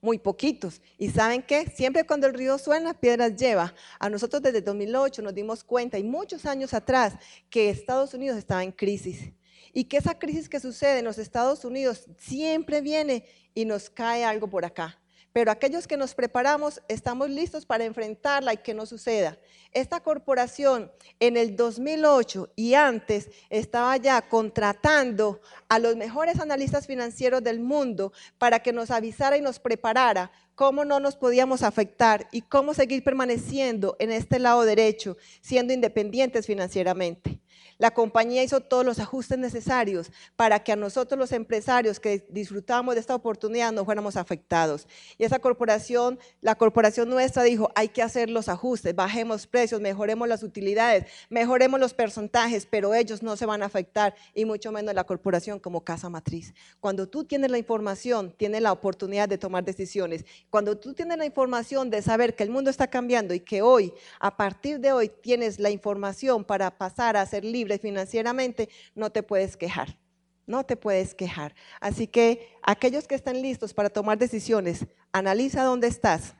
muy 0.02 0.18
poquitos. 0.18 0.82
Y 0.98 1.12
saben 1.12 1.44
qué, 1.44 1.68
siempre 1.68 2.06
cuando 2.06 2.26
el 2.28 2.34
río 2.34 2.58
suena, 2.58 2.96
piedras 2.96 3.36
lleva. 3.38 3.76
A 4.00 4.10
nosotros 4.10 4.42
desde 4.42 4.62
2008 4.62 5.22
nos 5.22 5.36
dimos 5.36 5.64
cuenta, 5.64 6.00
y 6.00 6.04
muchos 6.04 6.46
años 6.46 6.74
atrás, 6.74 7.14
que 7.50 7.70
Estados 7.70 8.14
Unidos 8.16 8.38
estaba 8.38 8.64
en 8.64 8.72
crisis. 8.74 9.32
Y 9.74 9.86
que 9.86 9.98
esa 9.98 10.18
crisis 10.20 10.48
que 10.48 10.60
sucede 10.60 11.00
en 11.00 11.06
los 11.06 11.18
Estados 11.18 11.66
Unidos 11.66 12.06
siempre 12.18 12.82
viene 12.82 13.26
y 13.54 13.66
nos 13.66 13.90
cae 13.90 14.24
algo 14.24 14.48
por 14.48 14.66
acá 14.66 15.00
pero 15.34 15.52
aquellos 15.52 15.88
que 15.88 15.98
nos 15.98 16.14
preparamos 16.14 16.82
estamos 16.88 17.30
listos 17.30 17.66
para 17.66 17.84
enfrentarla 17.84 18.54
y 18.54 18.58
que 18.58 18.76
no 18.76 18.86
suceda. 18.86 19.38
Esta 19.72 20.00
corporación 20.00 20.92
en 21.20 21.38
el 21.38 21.56
2008 21.56 22.54
y 22.56 22.76
antes 22.76 23.32
estaba 23.50 23.98
ya 23.98 24.22
contratando 24.22 25.42
a 25.68 25.80
los 25.80 25.96
mejores 25.96 26.40
analistas 26.40 26.86
financieros 26.86 27.44
del 27.44 27.60
mundo 27.60 28.14
para 28.38 28.60
que 28.60 28.72
nos 28.72 28.92
avisara 28.92 29.36
y 29.36 29.42
nos 29.42 29.58
preparara 29.58 30.32
cómo 30.54 30.86
no 30.86 31.00
nos 31.00 31.16
podíamos 31.16 31.64
afectar 31.64 32.28
y 32.32 32.44
cómo 32.44 32.76
seguir 32.76 33.04
permaneciendo 33.04 33.96
en 33.98 34.12
este 34.12 34.38
lado 34.38 34.64
derecho, 34.66 35.18
siendo 35.42 35.74
independientes 35.74 36.46
financieramente. 36.46 37.40
La 37.78 37.92
compañía 37.92 38.44
hizo 38.44 38.62
todos 38.62 38.86
los 38.86 39.00
ajustes 39.00 39.38
necesarios 39.38 40.12
para 40.36 40.64
que 40.64 40.72
a 40.72 40.76
nosotros 40.76 41.18
los 41.18 41.32
empresarios 41.32 42.00
que 42.00 42.26
disfrutamos 42.30 42.94
de 42.96 43.02
esta 43.02 43.16
oportunidad 43.16 43.72
no 43.72 43.84
fuéramos 43.84 44.16
afectados. 44.16 44.88
Y 45.18 45.24
esa 45.24 45.40
corporación, 45.40 46.20
la 46.42 46.56
corporación 46.56 47.10
nuestra 47.10 47.44
dijo, 47.44 47.72
hay 47.76 47.90
que 47.90 48.02
hacer 48.02 48.30
los 48.30 48.48
ajustes, 48.48 48.96
bajemos 48.96 49.48
precios, 49.48 49.82
mejoremos 49.82 50.28
las 50.28 50.44
utilidades, 50.44 51.06
mejoremos 51.30 51.80
los 51.80 51.94
porcentajes, 51.94 52.66
pero 52.66 52.94
ellos 52.94 53.24
no 53.24 53.36
se 53.36 53.46
van 53.46 53.64
a 53.64 53.66
afectar 53.66 54.16
y 54.34 54.46
mucho 54.46 54.72
menos 54.72 54.94
la 54.94 55.04
corporación 55.04 55.60
como 55.60 55.84
casa 55.84 56.10
matriz. 56.10 56.54
Cuando 56.80 57.08
tú 57.08 57.24
tienes 57.24 57.50
la 57.52 57.58
información, 57.58 58.34
tienes 58.38 58.62
la 58.62 58.72
oportunidad 58.72 59.28
de 59.28 59.38
tomar 59.38 59.64
decisiones. 59.64 60.26
Cuando 60.50 60.78
tú 60.78 60.94
tienes 60.94 61.18
la 61.18 61.26
información 61.26 61.90
de 61.90 62.02
saber 62.02 62.36
que 62.36 62.44
el 62.44 62.50
mundo 62.50 62.70
está 62.70 62.88
cambiando 62.88 63.34
y 63.34 63.40
que 63.40 63.62
hoy, 63.62 63.94
a 64.20 64.38
partir 64.38 64.80
de 64.80 64.92
hoy, 64.92 65.10
tienes 65.10 65.60
la 65.60 65.70
información 65.70 66.44
para 66.44 66.78
pasar 66.78 67.18
a 67.18 67.26
libre 67.44 67.78
financieramente, 67.78 68.70
no 68.96 69.12
te 69.12 69.24
puedes 69.24 69.58
quejar. 69.58 69.98
No 70.46 70.66
te 70.66 70.76
puedes 70.76 71.16
quejar. 71.16 71.56
Así 71.80 72.08
que 72.08 72.50
aquellos 72.64 73.08
que 73.08 73.16
están 73.16 73.42
listos 73.42 73.74
para 73.74 73.90
tomar 73.90 74.18
decisiones, 74.18 74.86
analiza 75.14 75.64
dónde 75.64 75.88
estás, 75.88 76.36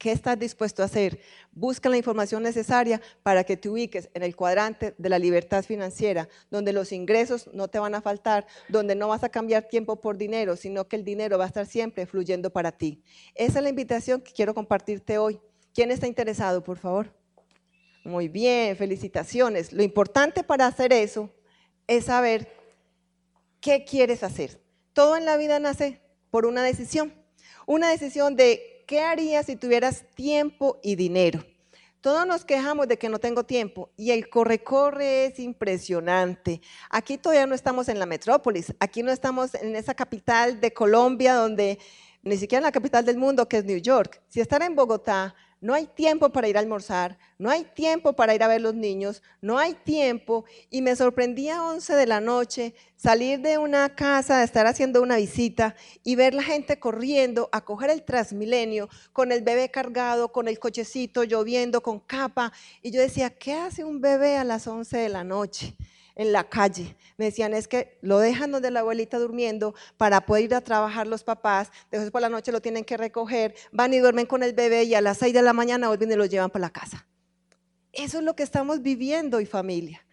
qué 0.00 0.12
estás 0.12 0.38
dispuesto 0.38 0.82
a 0.82 0.86
hacer, 0.86 1.20
busca 1.52 1.88
la 1.88 1.98
información 1.98 2.42
necesaria 2.42 3.02
para 3.22 3.44
que 3.44 3.56
te 3.56 3.68
ubiques 3.68 4.08
en 4.14 4.22
el 4.22 4.34
cuadrante 4.34 4.94
de 4.96 5.08
la 5.10 5.18
libertad 5.18 5.62
financiera, 5.62 6.28
donde 6.50 6.72
los 6.72 6.90
ingresos 6.90 7.50
no 7.52 7.68
te 7.68 7.78
van 7.78 7.94
a 7.94 8.00
faltar, 8.00 8.46
donde 8.68 8.94
no 8.94 9.08
vas 9.08 9.24
a 9.24 9.28
cambiar 9.28 9.64
tiempo 9.64 10.00
por 10.00 10.16
dinero, 10.16 10.56
sino 10.56 10.88
que 10.88 10.96
el 10.96 11.04
dinero 11.04 11.36
va 11.36 11.44
a 11.44 11.48
estar 11.48 11.66
siempre 11.66 12.06
fluyendo 12.06 12.50
para 12.50 12.72
ti. 12.72 13.02
Esa 13.34 13.58
es 13.58 13.62
la 13.62 13.68
invitación 13.68 14.22
que 14.22 14.32
quiero 14.32 14.54
compartirte 14.54 15.18
hoy. 15.18 15.38
¿Quién 15.74 15.90
está 15.90 16.06
interesado, 16.06 16.64
por 16.64 16.78
favor? 16.78 17.19
Muy 18.04 18.28
bien, 18.28 18.76
felicitaciones. 18.76 19.72
Lo 19.72 19.82
importante 19.82 20.42
para 20.42 20.66
hacer 20.66 20.92
eso 20.92 21.30
es 21.86 22.06
saber 22.06 22.48
qué 23.60 23.84
quieres 23.84 24.22
hacer. 24.22 24.60
Todo 24.92 25.16
en 25.16 25.24
la 25.24 25.36
vida 25.36 25.58
nace 25.58 26.00
por 26.30 26.46
una 26.46 26.62
decisión. 26.62 27.14
Una 27.66 27.90
decisión 27.90 28.36
de 28.36 28.84
qué 28.86 29.00
harías 29.00 29.46
si 29.46 29.56
tuvieras 29.56 30.04
tiempo 30.14 30.80
y 30.82 30.96
dinero. 30.96 31.44
Todos 32.00 32.26
nos 32.26 32.46
quejamos 32.46 32.88
de 32.88 32.96
que 32.96 33.10
no 33.10 33.18
tengo 33.18 33.44
tiempo 33.44 33.90
y 33.94 34.12
el 34.12 34.30
corre-corre 34.30 35.26
es 35.26 35.38
impresionante. 35.38 36.62
Aquí 36.88 37.18
todavía 37.18 37.46
no 37.46 37.54
estamos 37.54 37.90
en 37.90 37.98
la 37.98 38.06
metrópolis, 38.06 38.74
aquí 38.80 39.02
no 39.02 39.12
estamos 39.12 39.54
en 39.54 39.76
esa 39.76 39.92
capital 39.92 40.60
de 40.60 40.72
Colombia 40.72 41.34
donde 41.34 41.78
ni 42.22 42.38
siquiera 42.38 42.60
en 42.60 42.64
la 42.64 42.72
capital 42.72 43.04
del 43.04 43.18
mundo 43.18 43.46
que 43.46 43.58
es 43.58 43.66
New 43.66 43.76
York. 43.76 44.22
Si 44.28 44.40
estar 44.40 44.62
en 44.62 44.74
Bogotá 44.74 45.34
no 45.60 45.74
hay 45.74 45.86
tiempo 45.86 46.30
para 46.30 46.48
ir 46.48 46.56
a 46.56 46.60
almorzar, 46.60 47.18
no 47.38 47.50
hay 47.50 47.64
tiempo 47.64 48.14
para 48.14 48.34
ir 48.34 48.42
a 48.42 48.48
ver 48.48 48.62
los 48.62 48.74
niños, 48.74 49.22
no 49.42 49.58
hay 49.58 49.74
tiempo. 49.74 50.44
Y 50.70 50.80
me 50.80 50.96
sorprendía 50.96 51.58
a 51.58 51.62
11 51.64 51.94
de 51.94 52.06
la 52.06 52.20
noche 52.20 52.74
salir 52.96 53.40
de 53.40 53.58
una 53.58 53.94
casa, 53.94 54.42
estar 54.42 54.66
haciendo 54.66 55.02
una 55.02 55.16
visita 55.16 55.74
y 56.02 56.16
ver 56.16 56.32
la 56.32 56.42
gente 56.42 56.78
corriendo 56.78 57.48
a 57.52 57.62
coger 57.62 57.90
el 57.90 58.02
Transmilenio 58.02 58.88
con 59.12 59.32
el 59.32 59.42
bebé 59.42 59.70
cargado, 59.70 60.32
con 60.32 60.48
el 60.48 60.58
cochecito 60.58 61.24
lloviendo, 61.24 61.82
con 61.82 62.00
capa. 62.00 62.52
Y 62.82 62.90
yo 62.90 63.00
decía, 63.00 63.30
¿qué 63.30 63.54
hace 63.54 63.84
un 63.84 64.00
bebé 64.00 64.36
a 64.36 64.44
las 64.44 64.66
11 64.66 64.96
de 64.96 65.08
la 65.10 65.24
noche? 65.24 65.76
En 66.14 66.32
la 66.32 66.44
calle. 66.44 66.96
Me 67.16 67.26
decían, 67.26 67.54
es 67.54 67.68
que 67.68 67.98
lo 68.02 68.18
dejan 68.18 68.52
donde 68.52 68.70
la 68.70 68.80
abuelita 68.80 69.18
durmiendo 69.18 69.74
para 69.96 70.26
poder 70.26 70.44
ir 70.44 70.54
a 70.54 70.60
trabajar 70.60 71.06
los 71.06 71.24
papás, 71.24 71.70
después 71.90 72.10
por 72.10 72.20
la 72.20 72.28
noche 72.28 72.52
lo 72.52 72.60
tienen 72.60 72.84
que 72.84 72.96
recoger, 72.96 73.54
van 73.72 73.94
y 73.94 73.98
duermen 73.98 74.26
con 74.26 74.42
el 74.42 74.52
bebé 74.52 74.84
y 74.84 74.94
a 74.94 75.00
las 75.00 75.18
6 75.18 75.34
de 75.34 75.42
la 75.42 75.52
mañana 75.52 75.88
vuelven 75.88 76.12
y 76.12 76.16
lo 76.16 76.26
llevan 76.26 76.50
para 76.50 76.66
la 76.66 76.70
casa. 76.70 77.06
Eso 77.92 78.18
es 78.18 78.24
lo 78.24 78.36
que 78.36 78.42
estamos 78.42 78.82
viviendo 78.82 79.40
y 79.40 79.46
familia. 79.46 80.04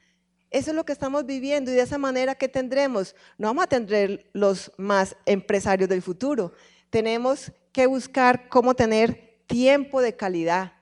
Eso 0.49 0.71
es 0.71 0.75
lo 0.75 0.85
que 0.85 0.93
estamos 0.93 1.25
viviendo 1.25 1.71
y 1.71 1.75
de 1.75 1.81
esa 1.81 1.97
manera 1.97 2.35
que 2.35 2.47
tendremos, 2.47 3.15
no 3.37 3.47
vamos 3.47 3.65
a 3.65 3.67
tener 3.67 4.29
los 4.33 4.71
más 4.77 5.15
empresarios 5.25 5.89
del 5.89 6.01
futuro. 6.01 6.53
Tenemos 6.89 7.51
que 7.73 7.85
buscar 7.85 8.47
cómo 8.47 8.73
tener 8.73 9.41
tiempo 9.45 10.01
de 10.01 10.15
calidad, 10.15 10.73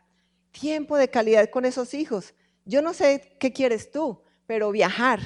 tiempo 0.51 0.97
de 0.97 1.09
calidad 1.09 1.49
con 1.49 1.65
esos 1.65 1.93
hijos. 1.93 2.33
Yo 2.65 2.81
no 2.81 2.93
sé 2.93 3.35
qué 3.39 3.51
quieres 3.51 3.91
tú, 3.91 4.21
pero 4.47 4.71
viajar, 4.71 5.19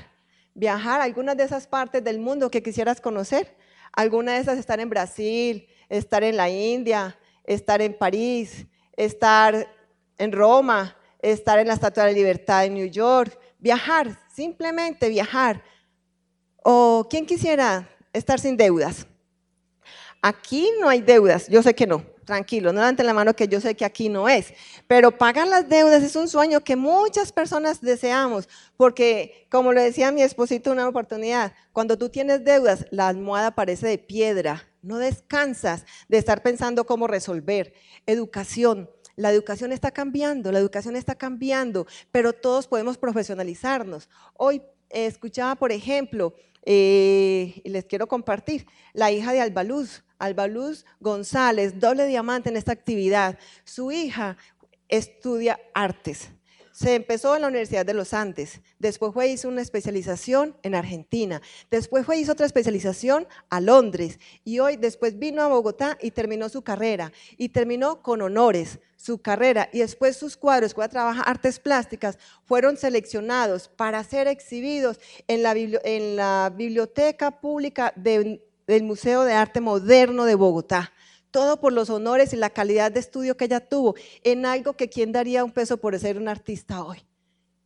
viajar 0.53 1.01
a 1.01 1.03
algunas 1.03 1.37
de 1.37 1.43
esas 1.43 1.67
partes 1.67 2.03
del 2.03 2.19
mundo 2.19 2.49
que 2.49 2.63
quisieras 2.63 3.01
conocer. 3.01 3.55
Algunas 3.93 4.35
de 4.35 4.41
esas 4.41 4.57
estar 4.59 4.79
en 4.79 4.89
Brasil, 4.89 5.67
estar 5.89 6.23
en 6.23 6.37
la 6.37 6.49
India, 6.49 7.17
estar 7.43 7.81
en 7.81 7.97
París, 7.97 8.65
estar 8.95 9.67
en 10.17 10.31
Roma, 10.31 10.95
estar 11.21 11.59
en 11.59 11.67
la 11.67 11.73
Estatua 11.73 12.05
de 12.05 12.11
la 12.11 12.17
Libertad 12.17 12.65
en 12.65 12.75
New 12.75 12.87
York, 12.87 13.37
viajar, 13.57 14.19
simplemente 14.33 15.09
viajar. 15.09 15.63
O 16.63 17.07
quién 17.09 17.25
quisiera 17.25 17.89
estar 18.13 18.39
sin 18.39 18.55
deudas. 18.57 19.07
Aquí 20.21 20.69
no 20.79 20.89
hay 20.89 21.01
deudas, 21.01 21.47
yo 21.47 21.63
sé 21.63 21.73
que 21.73 21.87
no, 21.87 22.03
tranquilo, 22.29 22.71
no 22.71 22.81
levanten 22.81 23.07
la 23.07 23.13
mano 23.15 23.35
que 23.35 23.47
yo 23.47 23.59
sé 23.59 23.73
que 23.73 23.83
aquí 23.83 24.07
no 24.07 24.29
es, 24.29 24.53
pero 24.85 25.17
pagar 25.17 25.47
las 25.47 25.67
deudas 25.67 26.03
es 26.03 26.15
un 26.15 26.27
sueño 26.27 26.61
que 26.63 26.75
muchas 26.75 27.31
personas 27.31 27.81
deseamos, 27.81 28.47
porque 28.77 29.47
como 29.49 29.73
le 29.73 29.81
decía 29.81 30.11
mi 30.11 30.21
esposito 30.21 30.71
una 30.71 30.87
oportunidad, 30.87 31.53
cuando 31.73 31.97
tú 31.97 32.09
tienes 32.09 32.43
deudas, 32.43 32.85
la 32.91 33.07
almohada 33.07 33.55
parece 33.55 33.87
de 33.87 33.97
piedra, 33.97 34.69
no 34.83 34.99
descansas 34.99 35.85
de 36.07 36.19
estar 36.19 36.43
pensando 36.43 36.85
cómo 36.85 37.07
resolver. 37.07 37.73
Educación, 38.05 38.91
la 39.15 39.31
educación 39.31 39.71
está 39.71 39.89
cambiando, 39.89 40.51
la 40.51 40.59
educación 40.59 40.95
está 40.95 41.15
cambiando, 41.15 41.87
pero 42.11 42.33
todos 42.33 42.67
podemos 42.67 42.99
profesionalizarnos. 42.99 44.07
Hoy 44.35 44.61
escuchaba, 44.91 45.55
por 45.55 45.71
ejemplo, 45.71 46.35
eh, 46.63 47.59
y 47.63 47.69
les 47.69 47.85
quiero 47.85 48.07
compartir, 48.07 48.67
la 48.93 49.09
hija 49.11 49.33
de 49.33 49.41
Albaluz, 49.41 50.03
Albaluz 50.19 50.85
González, 50.99 51.79
doble 51.79 52.05
diamante 52.05 52.49
en 52.49 52.57
esta 52.57 52.73
actividad. 52.73 53.39
Su 53.63 53.91
hija 53.91 54.37
estudia 54.89 55.59
artes. 55.73 56.29
Se 56.79 56.95
empezó 56.95 57.35
en 57.35 57.41
la 57.41 57.49
Universidad 57.49 57.85
de 57.85 57.93
los 57.93 58.13
Andes, 58.13 58.61
después 58.77 59.13
fue 59.13 59.27
hizo 59.27 59.49
una 59.49 59.61
especialización 59.61 60.55
en 60.63 60.75
Argentina, 60.75 61.41
después 61.69 62.05
fue 62.05 62.19
hizo 62.19 62.31
otra 62.31 62.45
especialización 62.45 63.27
a 63.49 63.59
Londres 63.59 64.17
y 64.45 64.59
hoy 64.59 64.77
después 64.77 65.19
vino 65.19 65.41
a 65.41 65.47
Bogotá 65.47 65.97
y 66.01 66.11
terminó 66.11 66.47
su 66.47 66.61
carrera 66.61 67.11
y 67.37 67.49
terminó 67.49 68.01
con 68.01 68.21
honores 68.21 68.79
su 68.95 69.21
carrera 69.21 69.69
y 69.73 69.79
después 69.79 70.15
sus 70.15 70.37
cuadros, 70.37 70.73
cuando 70.73 70.91
trabaja 70.91 71.23
artes 71.23 71.59
plásticas, 71.59 72.17
fueron 72.45 72.77
seleccionados 72.77 73.67
para 73.67 74.01
ser 74.05 74.27
exhibidos 74.27 75.01
en 75.27 75.43
la, 75.43 75.51
en 75.57 76.15
la 76.15 76.53
Biblioteca 76.55 77.41
Pública 77.41 77.93
del 78.69 78.83
Museo 78.83 79.23
de 79.23 79.33
Arte 79.33 79.61
Moderno 79.61 80.25
de 80.25 80.35
Bogotá 80.35 80.93
todo 81.31 81.59
por 81.59 81.73
los 81.73 81.89
honores 81.89 82.33
y 82.33 82.37
la 82.37 82.49
calidad 82.49 82.91
de 82.91 82.99
estudio 82.99 83.37
que 83.37 83.45
ella 83.45 83.59
tuvo, 83.59 83.95
en 84.23 84.45
algo 84.45 84.73
que 84.73 84.89
quién 84.89 85.11
daría 85.11 85.43
un 85.43 85.51
peso 85.51 85.77
por 85.77 85.97
ser 85.99 86.17
un 86.17 86.27
artista 86.27 86.83
hoy. 86.83 87.05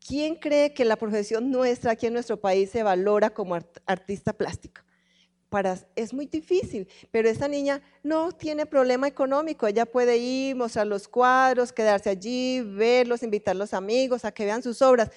¿Quién 0.06 0.36
cree 0.36 0.74
que 0.74 0.84
la 0.84 0.98
profesión 0.98 1.50
nuestra 1.50 1.92
aquí 1.92 2.08
en 2.08 2.14
nuestro 2.14 2.40
país 2.40 2.70
se 2.72 2.84
valora 2.84 3.30
como 3.30 3.58
artista 3.86 4.34
plástico? 4.34 4.82
Para, 5.48 5.78
es 5.96 6.14
muy 6.14 6.26
difícil, 6.26 6.90
pero 7.12 7.30
esta 7.30 7.48
niña 7.48 7.82
no 8.02 8.32
tiene 8.32 8.66
problema 8.66 9.08
económico, 9.08 9.68
ella 9.68 9.86
puede 9.86 10.18
ir, 10.18 10.56
mostrar 10.56 10.88
los 10.88 11.08
cuadros, 11.08 11.72
quedarse 11.72 12.10
allí, 12.10 12.60
verlos, 12.62 13.24
invitar 13.24 13.56
a 13.56 13.60
los 13.60 13.74
amigos 13.74 14.26
a 14.26 14.32
que 14.32 14.46
vean 14.46 14.64
sus 14.64 14.82
obras 14.82 15.12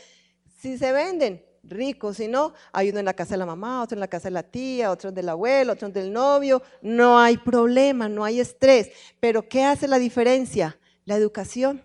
Si 0.60 0.78
se 0.78 0.92
venden, 0.92 1.42
rico, 1.68 2.14
si 2.14 2.28
no, 2.28 2.52
hay 2.72 2.90
uno 2.90 2.98
en 2.98 3.04
la 3.04 3.14
casa 3.14 3.34
de 3.34 3.38
la 3.38 3.46
mamá, 3.46 3.82
otro 3.82 3.96
en 3.96 4.00
la 4.00 4.08
casa 4.08 4.28
de 4.28 4.32
la 4.32 4.42
tía, 4.42 4.90
otro 4.90 5.12
del 5.12 5.28
abuelo, 5.28 5.72
otro 5.72 5.88
del 5.88 6.12
novio, 6.12 6.62
no 6.82 7.18
hay 7.18 7.36
problema, 7.36 8.08
no 8.08 8.24
hay 8.24 8.40
estrés. 8.40 8.90
Pero 9.20 9.48
¿qué 9.48 9.64
hace 9.64 9.88
la 9.88 9.98
diferencia? 9.98 10.78
La 11.04 11.16
educación. 11.16 11.84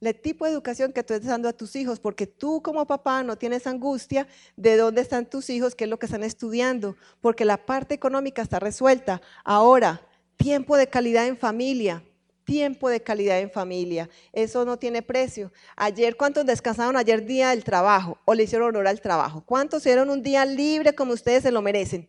El 0.00 0.18
tipo 0.18 0.46
de 0.46 0.52
educación 0.52 0.92
que 0.92 1.02
tú 1.02 1.12
estás 1.12 1.28
dando 1.28 1.48
a 1.48 1.52
tus 1.52 1.76
hijos, 1.76 2.00
porque 2.00 2.26
tú 2.26 2.62
como 2.62 2.86
papá 2.86 3.22
no 3.22 3.36
tienes 3.36 3.66
angustia 3.66 4.26
de 4.56 4.78
dónde 4.78 5.02
están 5.02 5.26
tus 5.26 5.50
hijos, 5.50 5.74
qué 5.74 5.84
es 5.84 5.90
lo 5.90 5.98
que 5.98 6.06
están 6.06 6.22
estudiando, 6.22 6.96
porque 7.20 7.44
la 7.44 7.58
parte 7.66 7.94
económica 7.94 8.40
está 8.40 8.58
resuelta. 8.58 9.20
Ahora, 9.44 10.00
tiempo 10.36 10.78
de 10.78 10.86
calidad 10.86 11.26
en 11.26 11.36
familia, 11.36 12.02
tiempo 12.44 12.88
de 12.88 13.00
calidad 13.00 13.38
en 13.40 13.50
familia. 13.50 14.08
Eso 14.32 14.64
no 14.64 14.78
tiene 14.78 15.02
precio. 15.02 15.52
Ayer, 15.76 16.16
¿cuántos 16.16 16.46
descansaron 16.46 16.96
ayer 16.96 17.24
día 17.24 17.50
del 17.50 17.64
trabajo 17.64 18.18
o 18.24 18.34
le 18.34 18.44
hicieron 18.44 18.68
honor 18.68 18.88
al 18.88 19.00
trabajo? 19.00 19.42
¿Cuántos 19.44 19.80
hicieron 19.82 20.10
un 20.10 20.22
día 20.22 20.44
libre 20.44 20.94
como 20.94 21.12
ustedes 21.12 21.42
se 21.42 21.52
lo 21.52 21.62
merecen? 21.62 22.08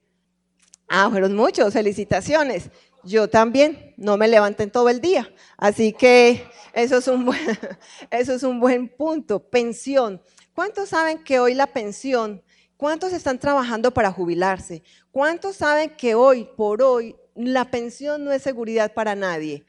Ah, 0.88 1.08
fueron 1.10 1.36
muchos, 1.36 1.74
felicitaciones. 1.74 2.70
Yo 3.04 3.30
también, 3.30 3.94
no 3.98 4.18
me 4.18 4.28
levanté 4.28 4.68
todo 4.68 4.90
el 4.90 5.02
día. 5.02 5.34
Así 5.58 5.94
que 5.94 6.46
eso 6.74 6.98
es 6.98 7.08
un 7.08 7.34
eso 8.12 8.34
es 8.34 8.44
un 8.44 8.60
buen 8.60 8.88
punto. 8.90 9.40
Pensión. 9.40 10.22
¿Cuántos 10.54 10.90
saben 10.90 11.24
que 11.24 11.40
hoy 11.40 11.54
la 11.54 11.68
pensión, 11.68 12.44
cuántos 12.78 13.14
están 13.14 13.40
trabajando 13.40 13.92
para 13.92 14.12
jubilarse? 14.12 14.84
¿Cuántos 15.12 15.56
saben 15.56 15.92
que 15.92 16.14
hoy, 16.14 16.48
por 16.58 16.84
hoy, 16.84 17.16
la 17.36 17.72
pensión 17.72 18.26
no 18.26 18.32
es 18.32 18.42
seguridad 18.42 18.94
para 18.94 19.16
nadie? 19.16 19.66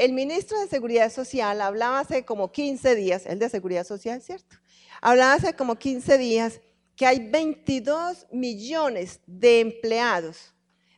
El 0.00 0.14
ministro 0.14 0.58
de 0.58 0.66
Seguridad 0.66 1.12
Social 1.12 1.60
hablaba 1.60 2.00
hace 2.00 2.24
como 2.24 2.50
15 2.50 2.94
días, 2.94 3.26
el 3.26 3.38
de 3.38 3.50
Seguridad 3.50 3.86
Social, 3.86 4.22
¿cierto? 4.22 4.56
Hablaba 5.02 5.34
hace 5.34 5.52
como 5.52 5.76
15 5.76 6.16
días 6.16 6.62
que 6.96 7.04
hay 7.04 7.28
22 7.30 8.26
millones 8.32 9.20
de 9.26 9.60
empleados, 9.60 10.54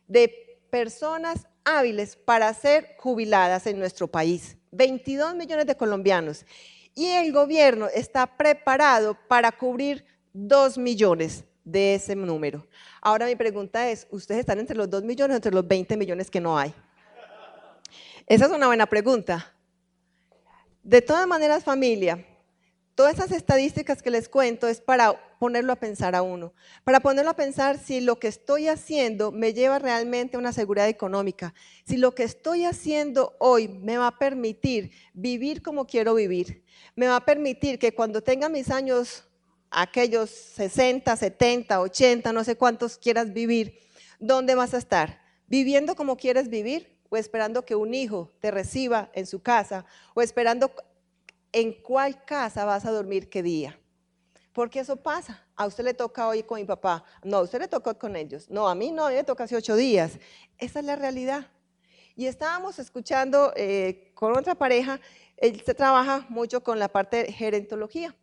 de 0.07 0.33
personas 0.71 1.47
hábiles 1.65 2.15
para 2.15 2.53
ser 2.53 2.95
jubiladas 2.97 3.67
en 3.67 3.77
nuestro 3.77 4.07
país. 4.07 4.55
22 4.71 5.35
millones 5.35 5.65
de 5.65 5.75
colombianos. 5.75 6.45
Y 6.95 7.07
el 7.07 7.33
gobierno 7.33 7.89
está 7.93 8.25
preparado 8.37 9.17
para 9.27 9.51
cubrir 9.51 10.05
2 10.31 10.77
millones 10.77 11.43
de 11.65 11.95
ese 11.95 12.15
número. 12.15 12.65
Ahora 13.01 13.25
mi 13.25 13.35
pregunta 13.35 13.89
es, 13.89 14.07
¿ustedes 14.11 14.39
están 14.39 14.59
entre 14.59 14.77
los 14.77 14.89
2 14.89 15.03
millones 15.03 15.35
o 15.35 15.37
entre 15.39 15.51
los 15.51 15.67
20 15.67 15.97
millones 15.97 16.31
que 16.31 16.39
no 16.39 16.57
hay? 16.57 16.73
Esa 18.25 18.45
es 18.45 18.51
una 18.51 18.67
buena 18.67 18.85
pregunta. 18.85 19.53
De 20.81 21.01
todas 21.01 21.27
maneras, 21.27 21.65
familia, 21.65 22.25
todas 22.95 23.15
esas 23.15 23.31
estadísticas 23.31 24.01
que 24.01 24.11
les 24.11 24.29
cuento 24.29 24.67
es 24.67 24.79
para 24.79 25.37
ponerlo 25.39 25.73
a 25.73 25.77
pensar 25.77 26.15
a 26.15 26.21
uno, 26.21 26.53
para 26.85 27.01
ponerlo 27.01 27.31
a 27.31 27.35
pensar 27.35 27.77
si 27.77 27.99
lo 27.99 28.19
que 28.19 28.29
estoy 28.29 28.69
haciendo 28.69 29.33
me 29.33 29.53
lleva 29.53 29.77
realmente 29.77 30.37
a 30.37 30.39
una 30.39 30.53
seguridad 30.53 30.87
económica, 30.87 31.53
si 31.85 31.97
lo 31.97 32.15
que 32.15 32.23
estoy 32.23 32.63
haciendo 32.63 33.35
hoy 33.39 33.67
me 33.67 33.97
va 33.97 34.07
a 34.07 34.17
permitir 34.17 34.91
vivir 35.13 35.61
como 35.61 35.85
quiero 35.85 36.13
vivir, 36.15 36.63
me 36.95 37.07
va 37.07 37.17
a 37.17 37.25
permitir 37.25 37.77
que 37.77 37.93
cuando 37.93 38.23
tenga 38.23 38.47
mis 38.47 38.69
años, 38.69 39.25
aquellos 39.69 40.29
60, 40.29 41.13
70, 41.13 41.81
80, 41.81 42.31
no 42.31 42.43
sé 42.45 42.55
cuántos 42.55 42.97
quieras 42.97 43.33
vivir, 43.33 43.79
¿dónde 44.19 44.55
vas 44.55 44.73
a 44.73 44.77
estar? 44.77 45.21
¿Viviendo 45.47 45.95
como 45.95 46.15
quieres 46.15 46.47
vivir? 46.47 46.92
O 47.13 47.17
esperando 47.17 47.63
que 47.63 47.75
un 47.75 47.93
hijo 47.93 48.31
te 48.39 48.49
reciba 48.49 49.11
en 49.13 49.27
su 49.27 49.39
casa, 49.39 49.85
o 50.15 50.23
esperando 50.23 50.71
en 51.51 51.71
cuál 51.71 52.25
casa 52.25 52.65
vas 52.65 52.85
a 52.85 52.91
dormir 52.91 53.29
qué 53.29 53.43
día. 53.43 53.79
Porque 54.51 54.79
eso 54.79 54.95
pasa. 54.95 55.45
A 55.55 55.67
usted 55.67 55.83
le 55.83 55.93
toca 55.93 56.27
hoy 56.27 56.41
con 56.41 56.59
mi 56.59 56.65
papá. 56.65 57.03
No, 57.23 57.37
a 57.37 57.41
usted 57.41 57.59
le 57.59 57.67
tocó 57.67 57.95
con 57.99 58.15
ellos. 58.15 58.49
No, 58.49 58.67
a 58.67 58.73
mí 58.73 58.89
no, 58.89 59.05
a 59.05 59.09
mí 59.09 59.15
me 59.15 59.23
toca 59.23 59.43
hace 59.43 59.55
ocho 59.55 59.75
días. 59.75 60.13
Esa 60.57 60.79
es 60.79 60.85
la 60.85 60.95
realidad. 60.95 61.51
Y 62.15 62.25
estábamos 62.25 62.79
escuchando 62.79 63.53
eh, 63.55 64.11
con 64.15 64.35
otra 64.35 64.55
pareja, 64.55 64.99
él 65.37 65.61
se 65.63 65.75
trabaja 65.75 66.25
mucho 66.29 66.63
con 66.63 66.79
la 66.79 66.87
parte 66.87 67.25
de 67.25 67.31
gerontología. 67.31 68.15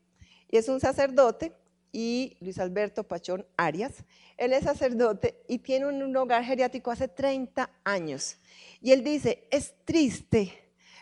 Y 0.49 0.57
es 0.57 0.69
un 0.69 0.81
sacerdote 0.81 1.53
y 1.93 2.37
Luis 2.41 2.59
Alberto 2.59 3.05
Pachón 3.05 3.47
Arias. 3.57 4.05
Él 4.37 4.53
es 4.53 4.65
sacerdote 4.65 5.43
y 5.49 5.59
tiene 5.59 5.87
un 5.87 6.17
hogar 6.17 6.45
geriátrico 6.45 6.91
hace 6.91 7.09
30 7.09 7.71
años. 7.85 8.37
Y 8.81 8.93
él 8.93 9.05
dice, 9.05 9.47
es 9.51 9.75
triste 9.85 10.57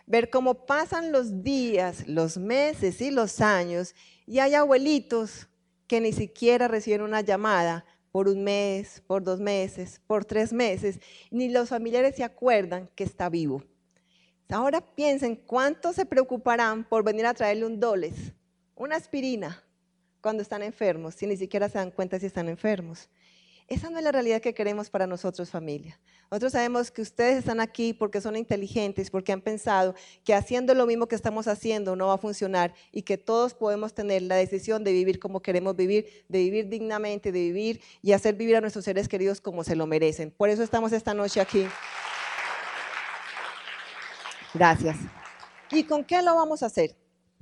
ver 0.07 0.31
cómo 0.31 0.67
pasan 0.67 1.13
los 1.13 1.43
días, 1.43 2.09
los 2.09 2.39
meses 2.39 3.01
y 3.01 3.11
los 3.11 3.41
años 3.41 3.95
y 4.27 4.41
hay 4.41 4.55
abuelitos 4.55 5.49
que 5.87 6.01
ni 6.01 6.13
siquiera 6.13 6.69
reciben 6.69 7.03
una 7.03 7.23
llamada 7.23 7.85
por 8.11 8.29
un 8.29 8.45
mes, 8.45 9.03
por 9.07 9.23
dos 9.23 9.41
meses, 9.41 10.01
por 10.07 10.25
tres 10.25 10.53
meses, 10.53 11.01
ni 11.31 11.49
los 11.49 11.69
familiares 11.69 12.17
se 12.17 12.25
acuerdan 12.25 12.91
que 12.95 13.05
está 13.05 13.29
vivo. 13.29 13.63
Ahora 14.51 14.81
piensen 14.81 15.37
cuánto 15.37 15.93
se 15.93 16.07
preocuparán 16.07 16.85
por 16.85 17.05
venir 17.05 17.27
a 17.27 17.35
traerle 17.35 17.67
un 17.67 17.81
doles, 17.81 18.33
una 18.75 18.97
aspirina, 18.97 19.63
cuando 20.21 20.43
están 20.43 20.63
enfermos, 20.63 21.15
si 21.15 21.27
ni 21.27 21.37
siquiera 21.37 21.69
se 21.69 21.79
dan 21.79 21.91
cuenta 21.91 22.19
si 22.19 22.27
están 22.27 22.49
enfermos. 22.49 23.09
Esa 23.69 23.91
no 23.91 23.99
es 23.99 24.05
la 24.05 24.13
realidad 24.13 24.41
que 24.41 24.55
queremos 24.55 24.89
para 24.89 25.07
nosotros, 25.07 25.51
familia. 25.51 26.01
Nosotros 26.31 26.53
sabemos 26.53 26.91
que 26.91 27.03
ustedes 27.03 27.37
están 27.37 27.61
aquí 27.61 27.93
porque 27.93 28.23
son 28.23 28.35
inteligentes, 28.35 29.11
porque 29.11 29.31
han 29.31 29.43
pensado 29.43 29.95
que 30.25 30.33
haciendo 30.33 30.75
lo 30.75 30.87
mismo 30.87 31.07
que 31.07 31.15
estamos 31.15 31.47
haciendo 31.49 31.95
no 31.95 32.07
va 32.07 32.15
a 32.15 32.19
funcionar 32.19 32.73
y 32.93 33.03
que 33.03 33.19
todos 33.19 33.53
podemos 33.53 33.93
tener 33.93 34.23
la 34.23 34.37
decisión 34.37 34.85
de 34.85 34.93
vivir 34.93 35.19
como 35.19 35.41
queremos 35.41 35.77
vivir, 35.77 36.25
de 36.29 36.39
vivir 36.39 36.69
dignamente, 36.71 37.31
de 37.31 37.41
vivir 37.41 37.83
y 38.01 38.13
hacer 38.13 38.37
vivir 38.37 38.57
a 38.57 38.63
nuestros 38.63 38.87
seres 38.87 39.07
queridos 39.07 39.39
como 39.43 39.63
se 39.63 39.77
lo 39.77 39.87
merecen. 39.87 40.31
Por 40.31 40.49
eso 40.49 40.63
estamos 40.63 40.93
esta 40.93 41.13
noche 41.13 41.39
aquí. 41.39 41.67
Gracias. 44.55 44.97
¿Y 45.71 45.85
con 45.85 46.05
qué 46.05 46.23
lo 46.23 46.35
vamos 46.35 46.63
a 46.63 46.67
hacer? 46.67 46.97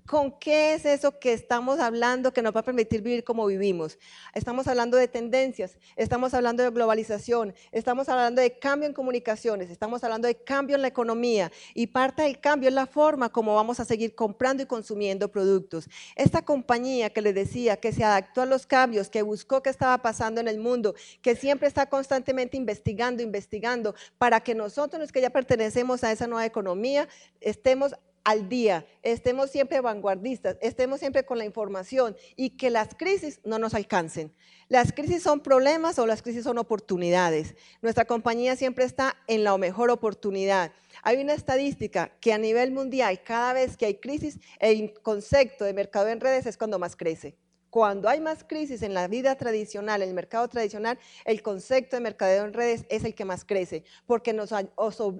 ¿Con 0.06 0.38
qué 0.38 0.74
es 0.74 0.84
eso 0.84 1.18
que 1.18 1.32
estamos 1.32 1.80
hablando 1.80 2.32
que 2.32 2.40
nos 2.40 2.54
va 2.54 2.60
a 2.60 2.64
permitir 2.64 3.02
vivir 3.02 3.24
como 3.24 3.44
vivimos? 3.46 3.98
Estamos 4.34 4.68
hablando 4.68 4.96
de 4.96 5.08
tendencias, 5.08 5.78
estamos 5.96 6.32
hablando 6.32 6.62
de 6.62 6.70
globalización, 6.70 7.52
estamos 7.72 8.08
hablando 8.08 8.40
de 8.40 8.56
cambio 8.56 8.86
en 8.86 8.94
comunicaciones, 8.94 9.68
estamos 9.68 10.04
hablando 10.04 10.28
de 10.28 10.36
cambio 10.36 10.76
en 10.76 10.82
la 10.82 10.88
economía 10.88 11.50
y 11.74 11.88
parte 11.88 12.22
del 12.22 12.38
cambio 12.38 12.68
es 12.68 12.74
la 12.74 12.86
forma 12.86 13.30
como 13.30 13.56
vamos 13.56 13.80
a 13.80 13.84
seguir 13.84 14.14
comprando 14.14 14.62
y 14.62 14.66
consumiendo 14.66 15.28
productos. 15.28 15.88
Esta 16.14 16.42
compañía 16.42 17.10
que 17.10 17.22
les 17.22 17.34
decía 17.34 17.78
que 17.78 17.92
se 17.92 18.04
adaptó 18.04 18.42
a 18.42 18.46
los 18.46 18.64
cambios, 18.64 19.10
que 19.10 19.22
buscó 19.22 19.60
qué 19.60 19.70
estaba 19.70 19.98
pasando 19.98 20.40
en 20.40 20.46
el 20.46 20.60
mundo, 20.60 20.94
que 21.20 21.34
siempre 21.34 21.66
está 21.66 21.86
constantemente 21.86 22.56
investigando, 22.56 23.24
investigando, 23.24 23.96
para 24.18 24.40
que 24.40 24.54
nosotros, 24.54 25.00
los 25.00 25.10
que 25.10 25.20
ya 25.20 25.30
pertenecemos 25.30 26.04
a 26.04 26.12
esa 26.12 26.28
nueva 26.28 26.46
economía, 26.46 27.08
estemos 27.40 27.96
al 28.26 28.48
día, 28.48 28.84
estemos 29.04 29.50
siempre 29.50 29.80
vanguardistas, 29.80 30.56
estemos 30.60 30.98
siempre 30.98 31.24
con 31.24 31.38
la 31.38 31.44
información 31.44 32.16
y 32.34 32.50
que 32.50 32.70
las 32.70 32.96
crisis 32.96 33.38
no 33.44 33.60
nos 33.60 33.72
alcancen. 33.72 34.34
Las 34.68 34.92
crisis 34.92 35.22
son 35.22 35.38
problemas 35.38 36.00
o 36.00 36.08
las 36.08 36.22
crisis 36.22 36.42
son 36.42 36.58
oportunidades. 36.58 37.54
Nuestra 37.82 38.04
compañía 38.04 38.56
siempre 38.56 38.84
está 38.84 39.14
en 39.28 39.44
la 39.44 39.56
mejor 39.58 39.90
oportunidad. 39.90 40.72
Hay 41.04 41.18
una 41.18 41.34
estadística 41.34 42.10
que 42.20 42.32
a 42.32 42.38
nivel 42.38 42.72
mundial, 42.72 43.22
cada 43.22 43.52
vez 43.52 43.76
que 43.76 43.86
hay 43.86 43.94
crisis, 43.94 44.40
el 44.58 44.92
concepto 45.02 45.64
de 45.64 45.72
mercado 45.72 46.08
en 46.08 46.18
redes 46.18 46.46
es 46.46 46.58
cuando 46.58 46.80
más 46.80 46.96
crece. 46.96 47.36
Cuando 47.70 48.08
hay 48.08 48.20
más 48.20 48.42
crisis 48.42 48.82
en 48.82 48.92
la 48.92 49.06
vida 49.06 49.36
tradicional, 49.36 50.02
en 50.02 50.08
el 50.08 50.14
mercado 50.16 50.48
tradicional, 50.48 50.98
el 51.24 51.42
concepto 51.42 51.94
de 51.94 52.00
mercadeo 52.00 52.44
en 52.44 52.54
redes 52.54 52.86
es 52.88 53.04
el 53.04 53.14
que 53.14 53.24
más 53.24 53.44
crece, 53.44 53.84
porque 54.04 54.32
nos, 54.32 54.50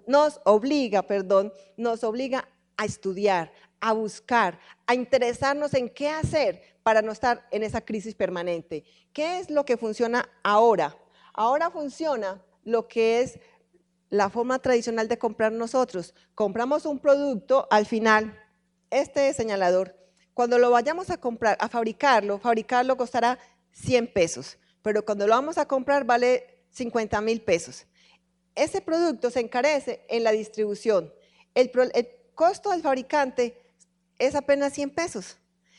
nos 0.09 0.41
obliga, 0.45 1.03
perdón, 1.03 1.53
nos 1.77 2.03
obliga 2.03 2.49
a 2.77 2.85
estudiar, 2.85 3.53
a 3.81 3.93
buscar, 3.93 4.59
a 4.87 4.95
interesarnos 4.95 5.75
en 5.75 5.89
qué 5.89 6.09
hacer 6.09 6.63
para 6.83 7.03
no 7.03 7.13
estar 7.13 7.47
en 7.51 7.63
esa 7.63 7.81
crisis 7.81 8.15
permanente. 8.15 8.85
¿Qué 9.13 9.39
es 9.39 9.51
lo 9.51 9.65
que 9.65 9.77
funciona 9.77 10.29
ahora? 10.43 10.97
Ahora 11.33 11.71
funciona 11.71 12.43
lo 12.65 12.89
que 12.89 13.21
es 13.21 13.39
la 14.09 14.31
forma 14.31 14.59
tradicional 14.59 15.09
de 15.09 15.19
comprar 15.19 15.53
nosotros. 15.53 16.15
Compramos 16.35 16.87
un 16.87 16.99
producto, 16.99 17.67
al 17.71 17.87
final, 17.87 18.39
este 18.91 19.33
señalador, 19.35 19.97
cuando 20.35 20.59
lo 20.59 20.71
vayamos 20.71 21.11
a 21.11 21.19
comprar, 21.19 21.57
a 21.61 21.69
fabricarlo, 21.69 22.39
fabricarlo 22.39 22.97
costará 22.97 23.39
100 23.73 24.13
pesos, 24.13 24.59
pero 24.83 25.05
cuando 25.05 25.27
lo 25.27 25.35
vamos 25.35 25.59
a 25.59 25.67
comprar 25.67 26.05
vale 26.05 26.65
50 26.71 27.21
mil 27.21 27.41
pesos. 27.41 27.87
Ese 28.55 28.81
producto 28.81 29.31
se 29.31 29.41
encarece 29.41 30.05
en 30.09 30.25
la 30.25 30.33
distribución. 30.33 31.13
El, 31.55 31.71
el, 31.95 32.09
costo 32.37 32.71
del 32.71 32.83
fabricante 32.83 33.61
es 34.19 34.37
apenas 34.37 34.73
100 34.75 34.91
pesos. 34.91 35.39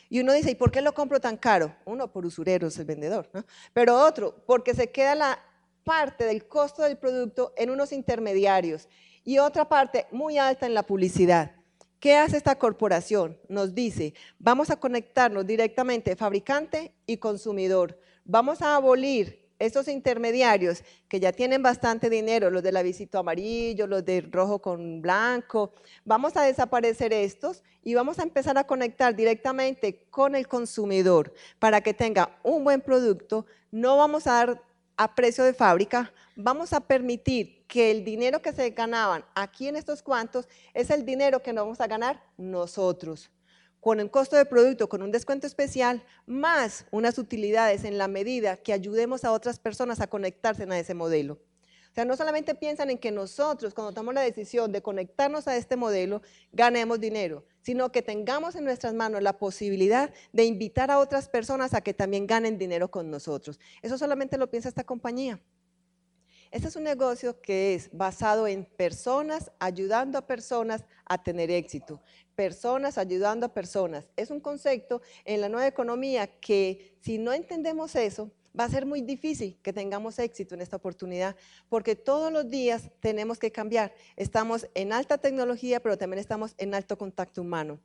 Y 0.09 0.19
uno 0.19 0.33
dice, 0.33 0.51
¿y 0.51 0.55
por 0.55 0.71
qué 0.71 0.81
lo 0.81 0.93
compro 0.93 1.21
tan 1.21 1.37
caro? 1.37 1.73
Uno, 1.85 2.11
por 2.11 2.25
usureros, 2.25 2.77
el 2.77 2.85
vendedor. 2.85 3.29
Pero 3.73 3.97
otro, 3.97 4.35
porque 4.45 4.73
se 4.73 4.91
queda 4.91 5.15
la 5.15 5.39
parte 5.83 6.25
del 6.25 6.47
costo 6.47 6.81
del 6.81 6.97
producto 6.97 7.53
en 7.55 7.69
unos 7.69 7.93
intermediarios 7.93 8.89
y 9.23 9.37
otra 9.37 9.69
parte 9.69 10.07
muy 10.11 10.37
alta 10.37 10.65
en 10.65 10.73
la 10.73 10.83
publicidad. 10.83 11.51
¿Qué 11.99 12.15
hace 12.15 12.37
esta 12.37 12.57
corporación? 12.57 13.39
Nos 13.49 13.73
dice, 13.73 14.13
vamos 14.37 14.69
a 14.69 14.79
conectarnos 14.79 15.45
directamente 15.45 16.15
fabricante 16.15 16.93
y 17.05 17.17
consumidor. 17.17 17.99
Vamos 18.23 18.61
a 18.61 18.75
abolir 18.75 19.46
esos 19.59 19.87
intermediarios 19.87 20.83
que 21.07 21.19
ya 21.19 21.31
tienen 21.31 21.63
bastante 21.63 22.09
dinero, 22.09 22.49
los 22.49 22.63
del 22.63 22.77
avisito 22.77 23.19
amarillo, 23.19 23.87
los 23.87 24.05
de 24.05 24.21
rojo 24.21 24.59
con 24.59 25.01
blanco, 25.01 25.73
vamos 26.05 26.37
a 26.37 26.43
desaparecer 26.43 27.13
estos 27.13 27.63
y 27.83 27.93
vamos 27.93 28.19
a 28.19 28.23
empezar 28.23 28.57
a 28.57 28.65
conectar 28.65 29.15
directamente 29.15 30.05
con 30.09 30.35
el 30.35 30.47
consumidor 30.47 31.33
para 31.59 31.81
que 31.81 31.93
tenga 31.93 32.37
un 32.43 32.63
buen 32.63 32.81
producto. 32.81 33.45
No 33.71 33.97
vamos 33.97 34.27
a 34.27 34.33
dar 34.33 34.61
a 34.97 35.15
precio 35.15 35.43
de 35.43 35.53
fábrica, 35.53 36.11
vamos 36.35 36.73
a 36.73 36.79
permitir 36.79 37.65
que 37.67 37.91
el 37.91 38.03
dinero 38.03 38.41
que 38.41 38.51
se 38.51 38.69
ganaban 38.71 39.23
aquí 39.35 39.67
en 39.67 39.75
estos 39.75 40.01
cuantos 40.01 40.47
es 40.73 40.89
el 40.89 41.05
dinero 41.05 41.41
que 41.41 41.53
nos 41.53 41.65
vamos 41.65 41.81
a 41.81 41.87
ganar 41.87 42.23
nosotros 42.37 43.29
con 43.79 43.99
un 43.99 44.09
costo 44.09 44.35
de 44.35 44.45
producto, 44.45 44.89
con 44.89 45.01
un 45.01 45.11
descuento 45.11 45.47
especial, 45.47 46.03
más 46.25 46.85
unas 46.91 47.17
utilidades 47.17 47.83
en 47.83 47.97
la 47.97 48.07
medida 48.07 48.57
que 48.57 48.73
ayudemos 48.73 49.23
a 49.23 49.31
otras 49.31 49.59
personas 49.59 50.01
a 50.01 50.07
conectarse 50.07 50.63
a 50.63 50.79
ese 50.79 50.93
modelo. 50.93 51.33
O 51.33 51.95
sea, 51.97 52.05
no 52.05 52.15
solamente 52.15 52.53
piensan 52.53 52.91
en 52.91 52.99
que 52.99 53.09
nosotros, 53.11 53.73
cuando 53.73 53.91
tomamos 53.91 54.13
la 54.13 54.21
decisión 54.21 54.71
de 54.71 54.83
conectarnos 54.83 55.47
a 55.47 55.57
este 55.57 55.75
modelo, 55.75 56.21
ganemos 56.51 56.99
dinero, 56.99 57.43
sino 57.61 57.91
que 57.91 58.03
tengamos 58.03 58.55
en 58.55 58.65
nuestras 58.65 58.93
manos 58.93 59.23
la 59.23 59.39
posibilidad 59.39 60.13
de 60.31 60.45
invitar 60.45 60.91
a 60.91 60.99
otras 60.99 61.27
personas 61.27 61.73
a 61.73 61.81
que 61.81 61.95
también 61.95 62.27
ganen 62.27 62.59
dinero 62.59 62.91
con 62.91 63.09
nosotros. 63.09 63.59
Eso 63.81 63.97
solamente 63.97 64.37
lo 64.37 64.49
piensa 64.51 64.69
esta 64.69 64.83
compañía. 64.83 65.39
Este 66.51 66.67
es 66.67 66.75
un 66.75 66.83
negocio 66.83 67.41
que 67.41 67.75
es 67.75 67.89
basado 67.91 68.47
en 68.47 68.65
personas 68.65 69.51
ayudando 69.60 70.17
a 70.17 70.25
personas 70.25 70.86
a 71.05 71.21
tener 71.21 71.51
éxito. 71.51 72.01
Personas 72.36 72.97
ayudando 72.97 73.45
a 73.45 73.53
personas. 73.53 74.05
Es 74.15 74.29
un 74.29 74.39
concepto 74.39 75.01
en 75.25 75.41
la 75.41 75.49
nueva 75.49 75.67
economía 75.67 76.27
que 76.27 76.97
si 77.01 77.17
no 77.17 77.33
entendemos 77.33 77.95
eso, 77.95 78.31
va 78.57 78.63
a 78.63 78.69
ser 78.69 78.86
muy 78.86 79.01
difícil 79.01 79.57
que 79.62 79.73
tengamos 79.73 80.19
éxito 80.19 80.55
en 80.55 80.62
esta 80.62 80.77
oportunidad, 80.77 81.36
porque 81.69 81.95
todos 81.95 82.31
los 82.31 82.49
días 82.49 82.89
tenemos 82.99 83.38
que 83.38 83.51
cambiar. 83.51 83.93
Estamos 84.15 84.67
en 84.73 84.93
alta 84.93 85.17
tecnología, 85.17 85.79
pero 85.79 85.97
también 85.97 86.19
estamos 86.19 86.55
en 86.57 86.73
alto 86.73 86.97
contacto 86.97 87.41
humano. 87.41 87.79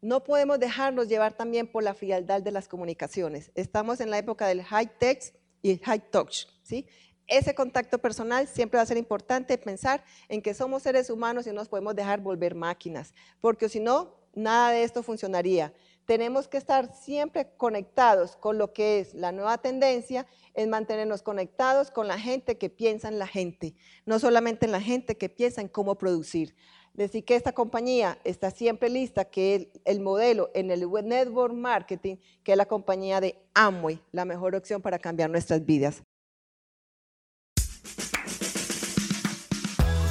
No 0.00 0.22
podemos 0.22 0.58
dejarnos 0.58 1.08
llevar 1.08 1.32
también 1.34 1.66
por 1.66 1.82
la 1.82 1.94
frialdad 1.94 2.42
de 2.42 2.50
las 2.52 2.68
comunicaciones. 2.68 3.50
Estamos 3.54 4.00
en 4.00 4.10
la 4.10 4.18
época 4.18 4.46
del 4.46 4.62
high 4.62 4.98
tech 4.98 5.34
y 5.62 5.78
high 5.78 6.10
touch, 6.10 6.46
¿sí? 6.62 6.86
Ese 7.26 7.54
contacto 7.54 7.98
personal 7.98 8.46
siempre 8.48 8.78
va 8.78 8.82
a 8.82 8.86
ser 8.86 8.96
importante 8.96 9.56
pensar 9.58 10.04
en 10.28 10.42
que 10.42 10.54
somos 10.54 10.82
seres 10.82 11.10
humanos 11.10 11.46
y 11.46 11.50
no 11.50 11.56
nos 11.56 11.68
podemos 11.68 11.94
dejar 11.94 12.20
volver 12.20 12.54
máquinas, 12.54 13.14
porque 13.40 13.68
si 13.68 13.80
no, 13.80 14.14
nada 14.34 14.70
de 14.70 14.82
esto 14.82 15.02
funcionaría 15.02 15.72
tenemos 16.06 16.48
que 16.48 16.58
estar 16.58 16.94
siempre 16.94 17.48
conectados 17.56 18.36
con 18.36 18.58
lo 18.58 18.72
que 18.72 19.00
es 19.00 19.14
la 19.14 19.32
nueva 19.32 19.58
tendencia, 19.58 20.26
es 20.54 20.68
mantenernos 20.68 21.22
conectados 21.22 21.90
con 21.90 22.08
la 22.08 22.18
gente 22.18 22.58
que 22.58 22.70
piensa 22.70 23.08
en 23.08 23.18
la 23.18 23.26
gente, 23.26 23.74
no 24.04 24.18
solamente 24.18 24.66
en 24.66 24.72
la 24.72 24.80
gente 24.80 25.16
que 25.16 25.28
piensa 25.28 25.60
en 25.60 25.68
cómo 25.68 25.96
producir. 25.96 26.54
Decir 26.92 27.24
que 27.24 27.34
esta 27.34 27.52
compañía 27.52 28.18
está 28.22 28.50
siempre 28.52 28.88
lista, 28.88 29.24
que 29.24 29.54
es 29.54 29.68
el 29.84 30.00
modelo 30.00 30.50
en 30.54 30.70
el 30.70 30.88
network 30.88 31.52
marketing, 31.52 32.16
que 32.44 32.52
es 32.52 32.58
la 32.58 32.66
compañía 32.66 33.20
de 33.20 33.36
Amway, 33.54 34.00
la 34.12 34.24
mejor 34.24 34.54
opción 34.54 34.80
para 34.80 35.00
cambiar 35.00 35.28
nuestras 35.28 35.64
vidas. 35.64 36.02